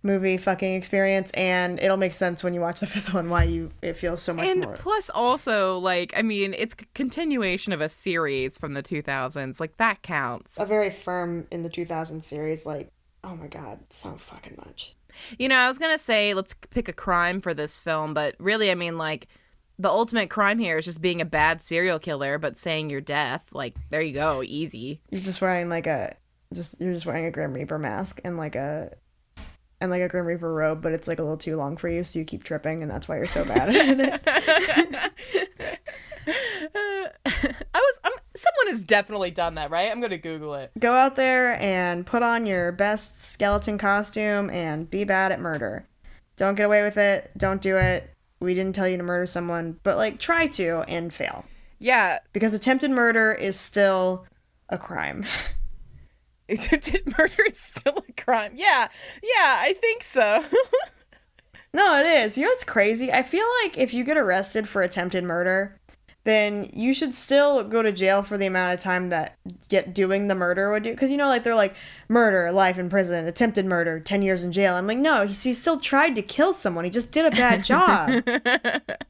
movie 0.03 0.37
fucking 0.37 0.75
experience 0.75 1.31
and 1.33 1.81
it'll 1.81 1.97
make 1.97 2.13
sense 2.13 2.45
when 2.45 2.55
you 2.55 2.61
watch 2.61 2.79
the 2.81 2.87
fifth 2.87 3.13
one 3.13 3.29
why 3.29 3.43
you 3.43 3.71
it 3.83 3.95
feels 3.95 4.23
so 4.23 4.33
much 4.33 4.47
and 4.47 4.61
more. 4.61 4.75
plus 4.75 5.11
also 5.11 5.79
like 5.79 6.13
i 6.17 6.23
mean 6.23 6.55
it's 6.55 6.77
c- 6.79 6.87
continuation 6.95 7.73
of 7.73 7.81
a 7.81 7.89
series 7.89 8.57
from 8.57 8.75
the 8.75 8.83
2000s 8.83 9.59
like 9.59 9.77
that 9.79 10.03
counts 10.03 10.61
A 10.61 10.67
very 10.67 10.91
firm 10.91 11.47
in 11.51 11.65
the 11.65 11.71
2000s 11.71 12.23
series 12.23 12.65
like 12.65 12.91
oh 13.25 13.35
my 13.37 13.49
god, 13.49 13.81
so 13.91 14.11
fucking 14.13 14.55
much. 14.65 14.95
you 15.39 15.49
know 15.49 15.57
i 15.57 15.67
was 15.67 15.79
gonna 15.79 15.99
say 15.99 16.35
let's 16.35 16.55
pick 16.55 16.89
a 16.89 16.93
crime 16.93 17.41
for 17.41 17.53
this 17.53 17.83
film 17.83 18.15
but 18.15 18.37
really 18.39 18.71
i 18.71 18.77
mean 18.77 18.99
like 18.99 19.27
the 19.79 19.91
ultimate 19.91 20.31
crime 20.31 20.59
here 20.59 20.79
is 20.79 20.85
just 20.85 21.03
being 21.03 21.21
a 21.21 21.25
bad 21.25 21.61
serial 21.61 21.99
killer 21.99 22.39
but 22.39 22.57
saying 22.57 22.91
your 22.91 23.01
death 23.01 23.45
like 23.53 23.77
there 23.91 24.01
you 24.03 24.13
go 24.13 24.43
easy 24.43 25.01
You're 25.11 25.21
just 25.21 25.41
wearing 25.41 25.69
like 25.69 25.87
a 25.87 26.17
just 26.55 26.81
you're 26.81 26.93
just 26.93 27.07
wearing 27.07 27.27
a 27.27 27.31
Grim 27.31 27.53
Reaper 27.53 27.79
mask 27.79 28.21
and 28.25 28.37
like 28.37 28.55
a 28.55 28.95
and 29.81 29.91
like 29.91 30.01
a 30.01 30.09
Grim 30.09 30.27
Reaper 30.27 30.53
robe, 30.53 30.81
but 30.81 30.93
it's 30.93 31.07
like 31.07 31.19
a 31.19 31.23
little 31.23 31.37
too 31.37 31.57
long 31.57 31.77
for 31.77 31.89
you, 31.89 32.03
so 32.03 32.19
you 32.19 32.25
keep 32.25 32.45
tripping, 32.45 32.83
and 32.83 32.91
that's 32.91 33.07
why 33.09 33.17
you're 33.17 33.27
so 33.27 33.45
bad 33.45 33.69
at 33.69 34.01
it. 34.01 35.11
i 36.29 37.79
was 37.79 38.01
I'm, 38.03 38.13
someone 38.35 38.69
has 38.69 38.83
definitely 38.83 39.31
done 39.31 39.55
that 39.55 39.71
right 39.71 39.93
i'm 39.93 40.01
gonna 40.01 40.19
google 40.19 40.55
it 40.55 40.73
Go 40.77 40.93
out 40.93 41.15
there 41.15 41.55
and 41.63 42.05
put 42.05 42.25
on 42.25 42.47
your 42.47 42.73
best 42.73 43.23
skeleton 43.33 43.79
costume 43.79 44.51
and 44.51 44.91
be 44.91 45.05
bad 45.05 45.31
at 45.31 45.41
murder. 45.41 45.87
Don't 46.37 46.55
get 46.57 46.67
away 46.67 46.83
with 46.83 46.97
it. 46.97 47.31
Don't 47.37 47.63
do 47.63 47.77
it. 47.77 48.11
We 48.41 48.55
didn't 48.55 48.75
tell 48.75 48.89
you 48.89 48.97
to 48.97 49.03
murder 49.03 49.27
someone, 49.27 49.79
but 49.83 49.97
like 49.97 50.19
try 50.19 50.47
to 50.47 50.85
and 50.89 51.13
fail. 51.13 51.45
yeah 51.79 52.19
Because 52.33 52.55
attempted 52.55 52.91
murder 52.91 53.33
is 53.33 53.59
still 53.59 54.27
a 54.69 54.79
crime. 54.79 55.25
attempted 56.49 57.03
murder 57.19 57.43
is 57.49 57.59
still 57.59 58.05
a 58.09 58.13
crime 58.13 58.53
yeah 58.55 58.87
yeah 59.21 59.57
i 59.59 59.75
think 59.81 60.01
so 60.05 60.45
no, 61.77 61.99
it 61.99 62.07
is. 62.07 62.39
You 62.39 62.45
know 62.45 62.51
what's 62.51 62.65
crazy? 62.65 63.13
I 63.13 63.23
feel 63.23 63.45
like 63.63 63.77
if 63.77 63.93
you 63.93 64.03
get 64.05 64.17
arrested 64.17 64.69
for 64.69 64.81
attempted 64.83 65.25
murder, 65.25 65.79
then 66.27 66.69
you 66.75 66.93
should 66.93 67.15
still 67.15 67.63
go 67.63 67.83
to 67.83 67.93
jail 67.93 68.21
for 68.21 68.37
the 68.37 68.47
amount 68.47 68.75
of 68.75 68.81
time 68.81 69.11
that 69.11 69.39
get 69.69 69.95
doing 69.95 70.27
the 70.27 70.35
murder 70.35 70.73
would 70.73 70.83
do. 70.83 70.91
Because 70.91 71.09
you 71.09 71.17
know, 71.17 71.29
like 71.29 71.45
they're 71.45 71.55
like 71.55 71.77
murder, 72.09 72.51
life 72.51 72.79
in 72.79 72.91
prison, 72.91 73.27
attempted 73.29 73.65
murder, 73.65 74.01
ten 74.01 74.23
years 74.23 74.43
in 74.43 74.51
jail. 74.51 74.75
I'm 74.75 74.89
like, 74.89 74.99
no, 74.99 75.25
he, 75.25 75.33
he 75.33 75.55
still 75.55 75.79
tried 75.79 76.17
to 76.17 76.23
kill 76.23 76.53
someone. 76.53 76.85
He 76.85 76.91
just 76.91 77.13
did 77.13 77.27
a 77.27 77.31
bad 77.31 77.65
job. 77.65 78.25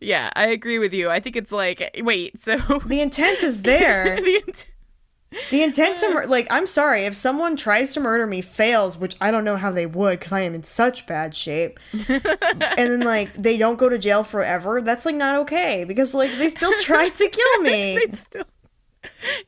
Yeah, 0.00 0.30
I 0.34 0.46
agree 0.46 0.78
with 0.78 0.94
you. 0.94 1.10
I 1.10 1.20
think 1.20 1.36
it's 1.36 1.52
like, 1.52 2.00
wait, 2.02 2.40
so 2.40 2.56
the 2.86 3.02
intent 3.02 3.42
is 3.42 3.60
there. 3.60 4.16
the 4.24 4.42
int- 4.46 4.66
The 5.50 5.62
intent 5.62 5.98
to 6.00 6.08
mur- 6.12 6.26
like 6.26 6.46
I'm 6.50 6.66
sorry 6.66 7.04
if 7.06 7.14
someone 7.14 7.56
tries 7.56 7.94
to 7.94 8.00
murder 8.00 8.26
me 8.26 8.40
fails, 8.40 8.96
which 8.98 9.16
I 9.20 9.30
don't 9.30 9.44
know 9.44 9.56
how 9.56 9.72
they 9.72 9.86
would 9.86 10.18
because 10.18 10.32
I 10.32 10.40
am 10.40 10.54
in 10.54 10.62
such 10.62 11.06
bad 11.06 11.34
shape, 11.34 11.80
and 11.92 12.22
then 12.76 13.00
like 13.00 13.32
they 13.34 13.56
don't 13.56 13.78
go 13.78 13.88
to 13.88 13.98
jail 13.98 14.24
forever. 14.24 14.80
That's 14.82 15.06
like 15.06 15.14
not 15.14 15.36
okay 15.40 15.84
because 15.84 16.14
like 16.14 16.30
they 16.38 16.48
still 16.48 16.72
tried 16.80 17.14
to 17.16 17.28
kill 17.28 17.62
me. 17.62 17.98
still 18.10 18.44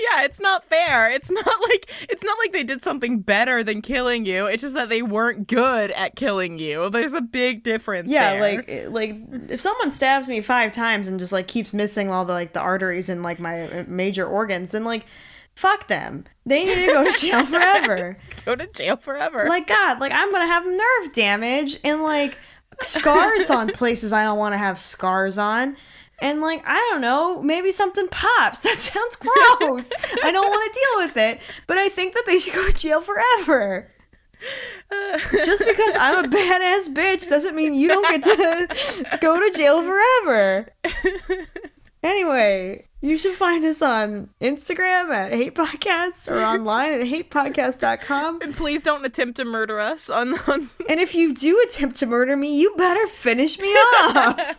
Yeah, 0.01 0.23
it's 0.25 0.41
not 0.41 0.65
fair. 0.65 1.11
It's 1.11 1.31
not 1.31 1.45
like 1.47 1.91
it's 2.09 2.25
not 2.25 2.39
like 2.39 2.53
they 2.53 2.65
did 2.65 2.83
something 2.83 3.21
better 3.21 3.63
than 3.63 3.83
killing 3.83 4.25
you. 4.25 4.47
It's 4.47 4.63
just 4.63 4.75
that 4.75 4.89
they 4.89 5.03
weren't 5.03 5.47
good 5.49 5.91
at 5.93 6.17
killing 6.17 6.59
you. 6.59 6.91
There's 6.91 7.13
a 7.13 7.21
big 7.21 7.63
difference 7.63 8.11
Yeah, 8.11 8.39
there. 8.41 8.89
like 8.89 8.91
like 8.91 9.51
if 9.51 9.61
someone 9.61 9.91
stabs 9.91 10.29
me 10.29 10.41
five 10.41 10.73
times 10.73 11.09
and 11.09 11.19
just 11.21 11.33
like 11.33 11.47
keeps 11.49 11.73
missing 11.73 12.11
all 12.11 12.25
the 12.25 12.33
like 12.33 12.53
the 12.53 12.61
arteries 12.61 13.09
and 13.09 13.23
like 13.23 13.39
my 13.39 13.69
uh, 13.69 13.85
major 13.87 14.27
organs, 14.27 14.71
then 14.73 14.85
like 14.85 15.07
fuck 15.55 15.89
them. 15.89 16.25
They 16.47 16.65
need 16.65 16.87
to 16.87 16.93
go 16.93 17.11
to 17.11 17.19
jail 17.19 17.45
forever. 17.47 18.19
go 18.45 18.55
to 18.55 18.67
jail 18.67 18.97
forever. 18.97 19.47
like 19.49 19.67
God, 19.67 20.01
like 20.01 20.13
I'm 20.13 20.31
gonna 20.33 20.47
have 20.47 20.67
nerve 20.67 21.13
damage 21.13 21.79
and 21.85 22.03
like 22.03 22.39
scars 22.83 23.51
on 23.51 23.69
places 23.75 24.13
I 24.13 24.25
don't 24.25 24.39
want 24.39 24.53
to 24.53 24.59
have 24.59 24.79
scars 24.79 25.39
on. 25.39 25.77
And 26.21 26.41
like 26.41 26.63
I 26.67 26.77
don't 26.91 27.01
know, 27.01 27.43
maybe 27.43 27.71
something 27.71 28.09
pops. 28.09 28.61
That 28.63 28.77
sounds 28.77 29.17
gross. 29.17 29.91
I 30.23 30.31
don't 30.31 30.49
want 30.51 30.73
to 30.73 30.81
deal 30.81 31.07
with 31.07 31.17
it, 31.17 31.43
but 31.67 31.79
I 31.79 31.89
think 31.89 32.15
that 32.15 32.25
they 32.27 32.39
should 32.39 32.55
go 32.55 32.67
to 32.69 32.73
jail 32.77 33.01
forever. 33.01 33.91
Just 35.33 35.65
because 35.65 35.95
I'm 35.99 36.25
a 36.25 36.29
badass 36.29 36.93
bitch 36.93 37.29
doesn't 37.31 37.57
mean 37.57 37.73
you 37.75 37.89
don't 37.89 38.07
get 38.07 38.23
to 38.23 39.19
go 39.21 39.41
to 39.41 39.57
jail 39.57 39.83
forever. 39.83 40.69
Anyway, 42.03 42.87
You 43.05 43.19
should 43.19 43.35
find 43.35 43.67
us 43.67 43.83
on 43.83 44.31
Instagram 44.41 45.11
at 45.11 45.31
Hate 45.31 45.55
Podcasts 45.55 46.27
or 46.27 46.43
online 46.55 46.93
at 46.93 47.01
hatepodcast.com. 47.03 48.41
And 48.41 48.55
please 48.55 48.83
don't 48.83 49.05
attempt 49.05 49.37
to 49.37 49.45
murder 49.45 49.79
us 49.79 50.09
on, 50.09 50.33
on 50.47 50.71
And 50.89 50.99
if 50.99 51.15
you 51.15 51.35
do 51.35 51.63
attempt 51.69 51.97
to 51.97 52.07
murder 52.07 52.35
me, 52.35 52.59
you 52.59 52.75
better 52.77 53.07
finish 53.07 53.59
me 53.59 53.69
off. 53.69 54.41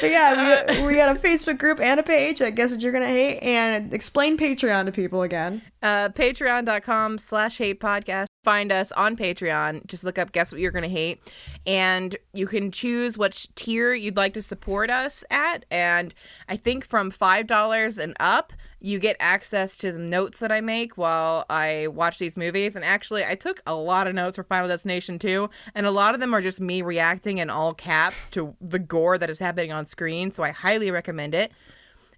But 0.00 0.08
yeah, 0.08 0.78
we, 0.78 0.86
we 0.86 0.94
got 0.94 1.16
a 1.16 1.18
Facebook 1.18 1.58
group 1.58 1.80
and 1.80 1.98
a 1.98 2.04
page. 2.04 2.40
I 2.40 2.50
guess 2.50 2.70
what 2.70 2.80
you're 2.80 2.92
gonna 2.92 3.08
hate, 3.08 3.40
and 3.40 3.92
explain 3.92 4.38
Patreon 4.38 4.84
to 4.84 4.92
people 4.92 5.22
again. 5.22 5.62
uh, 5.82 6.10
patreon.com 6.10 7.18
slash 7.18 7.58
hate 7.58 7.80
podcast 7.80 8.26
find 8.44 8.70
us 8.70 8.92
on 8.92 9.16
patreon. 9.16 9.84
Just 9.86 10.04
look 10.04 10.18
up 10.18 10.32
guess 10.32 10.52
what 10.52 10.60
you're 10.60 10.70
gonna 10.70 10.88
hate. 10.88 11.20
And 11.66 12.16
you 12.32 12.46
can 12.46 12.70
choose 12.70 13.18
which 13.18 13.52
tier 13.54 13.92
you'd 13.94 14.16
like 14.16 14.34
to 14.34 14.42
support 14.42 14.90
us 14.90 15.24
at. 15.30 15.64
And 15.70 16.14
i 16.48 16.56
think 16.56 16.84
from 16.84 17.10
five 17.10 17.46
dollars 17.46 17.98
and 17.98 18.14
up 18.20 18.52
you 18.80 18.98
get 18.98 19.16
access 19.18 19.78
to 19.78 19.92
the 19.92 19.98
notes 19.98 20.40
that 20.40 20.52
i 20.52 20.60
make 20.60 20.98
while 20.98 21.46
i 21.48 21.86
watch 21.88 22.18
these 22.18 22.36
movies. 22.36 22.76
And 22.76 22.84
actually 22.84 23.24
i 23.24 23.34
took 23.34 23.62
a 23.66 23.74
lot 23.74 24.06
of 24.06 24.14
notes 24.14 24.36
for 24.36 24.44
final 24.44 24.68
destination 24.68 25.18
2 25.18 25.48
and 25.74 25.86
a 25.86 25.90
lot 25.90 26.14
of 26.14 26.20
them 26.20 26.34
are 26.34 26.42
just 26.42 26.60
me 26.60 26.82
reacting 26.82 27.38
in 27.38 27.48
all 27.50 27.72
caps 27.74 28.28
to 28.30 28.54
the 28.60 28.78
gore 28.78 29.18
that 29.18 29.30
is 29.30 29.38
happening 29.38 29.72
on 29.72 29.86
screen. 29.86 30.30
So 30.30 30.42
i 30.42 30.50
highly 30.50 30.90
recommend 30.90 31.34
it 31.34 31.50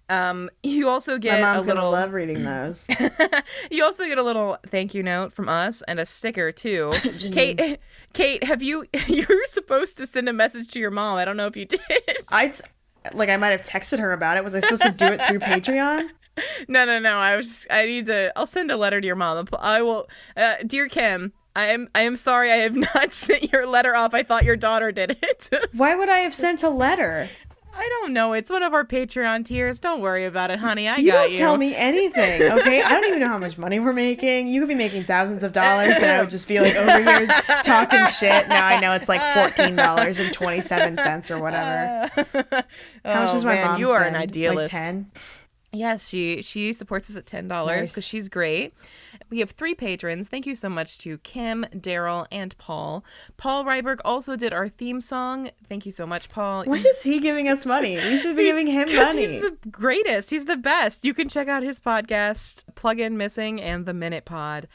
um, 0.09 0.49
you 0.63 0.89
also 0.89 1.13
My 1.13 1.19
get 1.19 1.41
mom's 1.41 1.65
a 1.65 1.69
little 1.69 1.83
gonna 1.83 1.91
love 1.91 2.13
reading 2.13 2.43
those. 2.43 2.87
you 3.71 3.83
also 3.83 4.05
get 4.05 4.17
a 4.17 4.23
little 4.23 4.57
thank 4.67 4.93
you 4.93 5.03
note 5.03 5.33
from 5.33 5.49
us 5.49 5.81
and 5.87 5.99
a 5.99 6.05
sticker 6.05 6.51
too. 6.51 6.93
Kate, 7.31 7.79
Kate, 8.13 8.43
have 8.43 8.61
you 8.61 8.85
you 9.07 9.25
were 9.27 9.45
supposed 9.45 9.97
to 9.97 10.07
send 10.07 10.29
a 10.29 10.33
message 10.33 10.67
to 10.69 10.79
your 10.79 10.91
mom? 10.91 11.17
I 11.17 11.25
don't 11.25 11.37
know 11.37 11.47
if 11.47 11.57
you 11.57 11.65
did. 11.65 11.81
I 12.29 12.51
like 13.13 13.29
I 13.29 13.37
might 13.37 13.49
have 13.49 13.63
texted 13.63 13.99
her 13.99 14.13
about 14.13 14.37
it. 14.37 14.43
Was 14.43 14.53
I 14.53 14.59
supposed 14.59 14.83
to 14.83 14.91
do 14.91 15.05
it 15.05 15.21
through 15.27 15.39
Patreon? 15.39 16.09
no, 16.67 16.85
no, 16.85 16.99
no. 16.99 17.17
I 17.17 17.35
was 17.35 17.47
just, 17.47 17.67
I 17.69 17.85
need 17.85 18.05
to. 18.07 18.31
I'll 18.35 18.45
send 18.45 18.71
a 18.71 18.77
letter 18.77 19.01
to 19.01 19.07
your 19.07 19.15
mom. 19.15 19.47
I 19.59 19.81
will, 19.81 20.07
uh, 20.35 20.55
dear 20.65 20.87
Kim. 20.87 21.33
I 21.55 21.69
am 21.69 21.87
I 21.95 22.01
am 22.01 22.15
sorry 22.15 22.51
I 22.51 22.57
have 22.57 22.75
not 22.75 23.11
sent 23.11 23.51
your 23.51 23.65
letter 23.65 23.95
off. 23.95 24.13
I 24.13 24.21
thought 24.21 24.43
your 24.43 24.55
daughter 24.55 24.91
did 24.91 25.17
it. 25.23 25.49
Why 25.73 25.95
would 25.95 26.07
I 26.07 26.19
have 26.19 26.33
sent 26.35 26.61
a 26.61 26.69
letter? 26.69 27.29
I 27.79 27.87
don't 28.01 28.11
know. 28.13 28.33
It's 28.33 28.49
one 28.49 28.63
of 28.63 28.73
our 28.73 28.83
Patreon 28.83 29.45
tiers. 29.45 29.77
Don't 29.79 30.01
worry 30.01 30.25
about 30.25 30.49
it, 30.49 30.57
honey. 30.57 30.87
I 30.89 30.95
got 30.95 31.03
You 31.03 31.11
got 31.11 31.21
don't 31.23 31.31
you. 31.33 31.37
tell 31.37 31.57
me 31.57 31.75
anything, 31.75 32.41
okay? 32.59 32.81
I 32.81 32.89
don't 32.89 33.05
even 33.05 33.19
know 33.19 33.27
how 33.27 33.37
much 33.37 33.57
money 33.59 33.79
we're 33.79 33.93
making. 33.93 34.47
You 34.47 34.61
could 34.61 34.67
be 34.67 34.73
making 34.75 35.03
thousands 35.03 35.43
of 35.43 35.53
dollars, 35.53 35.95
and 35.95 36.05
I 36.05 36.19
would 36.21 36.31
just 36.31 36.47
be 36.47 36.59
like 36.59 36.75
over 36.75 37.03
here 37.03 37.27
talking 37.63 37.99
shit. 38.07 38.47
Now 38.47 38.65
I 38.65 38.79
know 38.79 38.93
it's 38.93 39.07
like 39.07 39.21
fourteen 39.35 39.75
dollars 39.75 40.17
and 40.17 40.33
twenty 40.33 40.61
seven 40.61 40.97
cents 40.97 41.29
or 41.29 41.39
whatever. 41.39 42.09
How 42.15 42.23
much 42.55 42.65
Oh, 43.05 43.33
does 43.33 43.45
my 43.45 43.53
man, 43.55 43.67
mom? 43.67 43.79
you 43.79 43.89
are 43.91 44.03
an 44.03 44.15
idealist. 44.15 44.73
Like 44.73 44.83
ten. 44.83 45.11
Yes, 45.73 46.07
she 46.07 46.41
she 46.41 46.71
supports 46.71 47.09
us 47.09 47.17
at 47.17 47.25
ten 47.25 47.47
dollars 47.49 47.77
Nice. 47.79 47.91
because 47.91 48.05
she's 48.05 48.29
great. 48.29 48.73
We 49.29 49.39
have 49.39 49.51
three 49.51 49.75
patrons. 49.75 50.29
Thank 50.29 50.45
you 50.45 50.55
so 50.55 50.69
much 50.69 50.97
to 50.99 51.17
Kim, 51.19 51.65
Daryl, 51.75 52.25
and 52.31 52.57
Paul. 52.57 53.03
Paul 53.35 53.65
Ryberg 53.65 53.97
also 54.05 54.37
did 54.37 54.53
our 54.53 54.69
theme 54.69 55.01
song. 55.01 55.49
Thank 55.67 55.85
you 55.85 55.91
so 55.91 56.07
much, 56.07 56.29
Paul. 56.29 56.63
Why 56.63 56.77
is 56.77 57.03
he 57.03 57.19
giving 57.19 57.49
us 57.49 57.65
money? 57.65 57.97
We 57.97 58.17
should 58.17 58.37
be 58.37 58.45
giving 58.45 58.67
him 58.67 58.87
money. 58.95 59.27
He's 59.27 59.41
the 59.41 59.57
greatest. 59.69 60.29
He's 60.29 60.45
the 60.45 60.55
best. 60.55 61.03
You 61.03 61.13
can 61.13 61.27
check 61.27 61.49
out 61.49 61.63
his 61.63 61.79
podcast, 61.81 62.63
Plug 62.75 62.99
In 63.01 63.17
Missing, 63.17 63.61
and 63.61 63.85
the 63.85 63.93
Minute 63.93 64.23
Pod. 64.23 64.69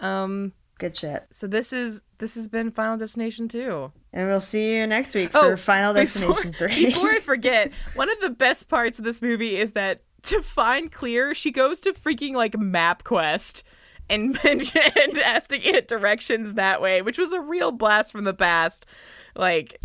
Um, 0.00 0.52
Good 0.78 0.94
shit. 0.96 1.24
so 1.32 1.46
this 1.46 1.72
is 1.72 2.02
this 2.18 2.34
has 2.34 2.48
been 2.48 2.70
Final 2.70 2.98
Destination 2.98 3.48
two. 3.48 3.90
And 4.12 4.28
we'll 4.28 4.40
see 4.42 4.74
you 4.76 4.86
next 4.86 5.14
week 5.14 5.32
for 5.32 5.56
Final 5.56 5.94
before- 5.94 6.34
Destination 6.34 6.52
three. 6.58 6.86
Before 6.86 7.10
I 7.10 7.20
forget, 7.20 7.72
one 7.94 8.10
of 8.10 8.20
the 8.20 8.30
best 8.30 8.68
parts 8.68 8.98
of 8.98 9.04
this 9.06 9.22
movie 9.22 9.56
is 9.56 9.72
that 9.72 10.02
to 10.30 10.42
find 10.42 10.90
Clear, 10.90 11.34
she 11.34 11.50
goes 11.50 11.80
to 11.82 11.92
freaking 11.92 12.34
like 12.34 12.52
MapQuest 12.52 13.62
and 14.08 14.38
and, 14.44 14.72
and 14.74 15.16
has 15.16 15.46
to 15.48 15.58
get 15.58 15.88
directions 15.88 16.54
that 16.54 16.80
way, 16.80 17.02
which 17.02 17.18
was 17.18 17.32
a 17.32 17.40
real 17.40 17.72
blast 17.72 18.12
from 18.12 18.24
the 18.24 18.34
past. 18.34 18.86
Like, 19.34 19.80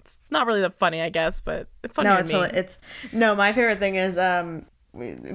it's 0.00 0.18
not 0.30 0.46
really 0.46 0.60
that 0.62 0.78
funny, 0.78 1.00
I 1.00 1.10
guess, 1.10 1.40
but 1.40 1.68
funny 1.92 2.08
no, 2.08 2.16
it's 2.16 2.30
it's 2.32 2.78
no. 3.12 3.34
My 3.34 3.52
favorite 3.52 3.78
thing 3.78 3.94
is 3.96 4.18
um 4.18 4.66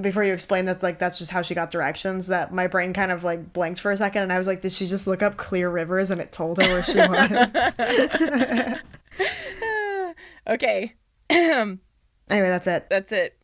before 0.02 0.22
you 0.22 0.34
explain 0.34 0.66
that 0.66 0.82
like 0.82 0.98
that's 0.98 1.18
just 1.18 1.30
how 1.30 1.42
she 1.42 1.54
got 1.54 1.70
directions. 1.70 2.26
That 2.26 2.52
my 2.52 2.66
brain 2.66 2.92
kind 2.92 3.10
of 3.10 3.24
like 3.24 3.52
blanked 3.52 3.80
for 3.80 3.90
a 3.90 3.96
second, 3.96 4.22
and 4.22 4.32
I 4.32 4.38
was 4.38 4.46
like, 4.46 4.62
did 4.62 4.72
she 4.72 4.86
just 4.86 5.06
look 5.06 5.22
up 5.22 5.36
Clear 5.36 5.70
Rivers 5.70 6.10
and 6.10 6.20
it 6.20 6.32
told 6.32 6.60
her 6.60 6.68
where 6.68 6.82
she 6.82 6.96
was? 6.98 8.78
okay. 10.48 10.94
anyway, 11.30 11.78
that's 12.28 12.66
it. 12.66 12.86
That's 12.90 13.12
it. 13.12 13.35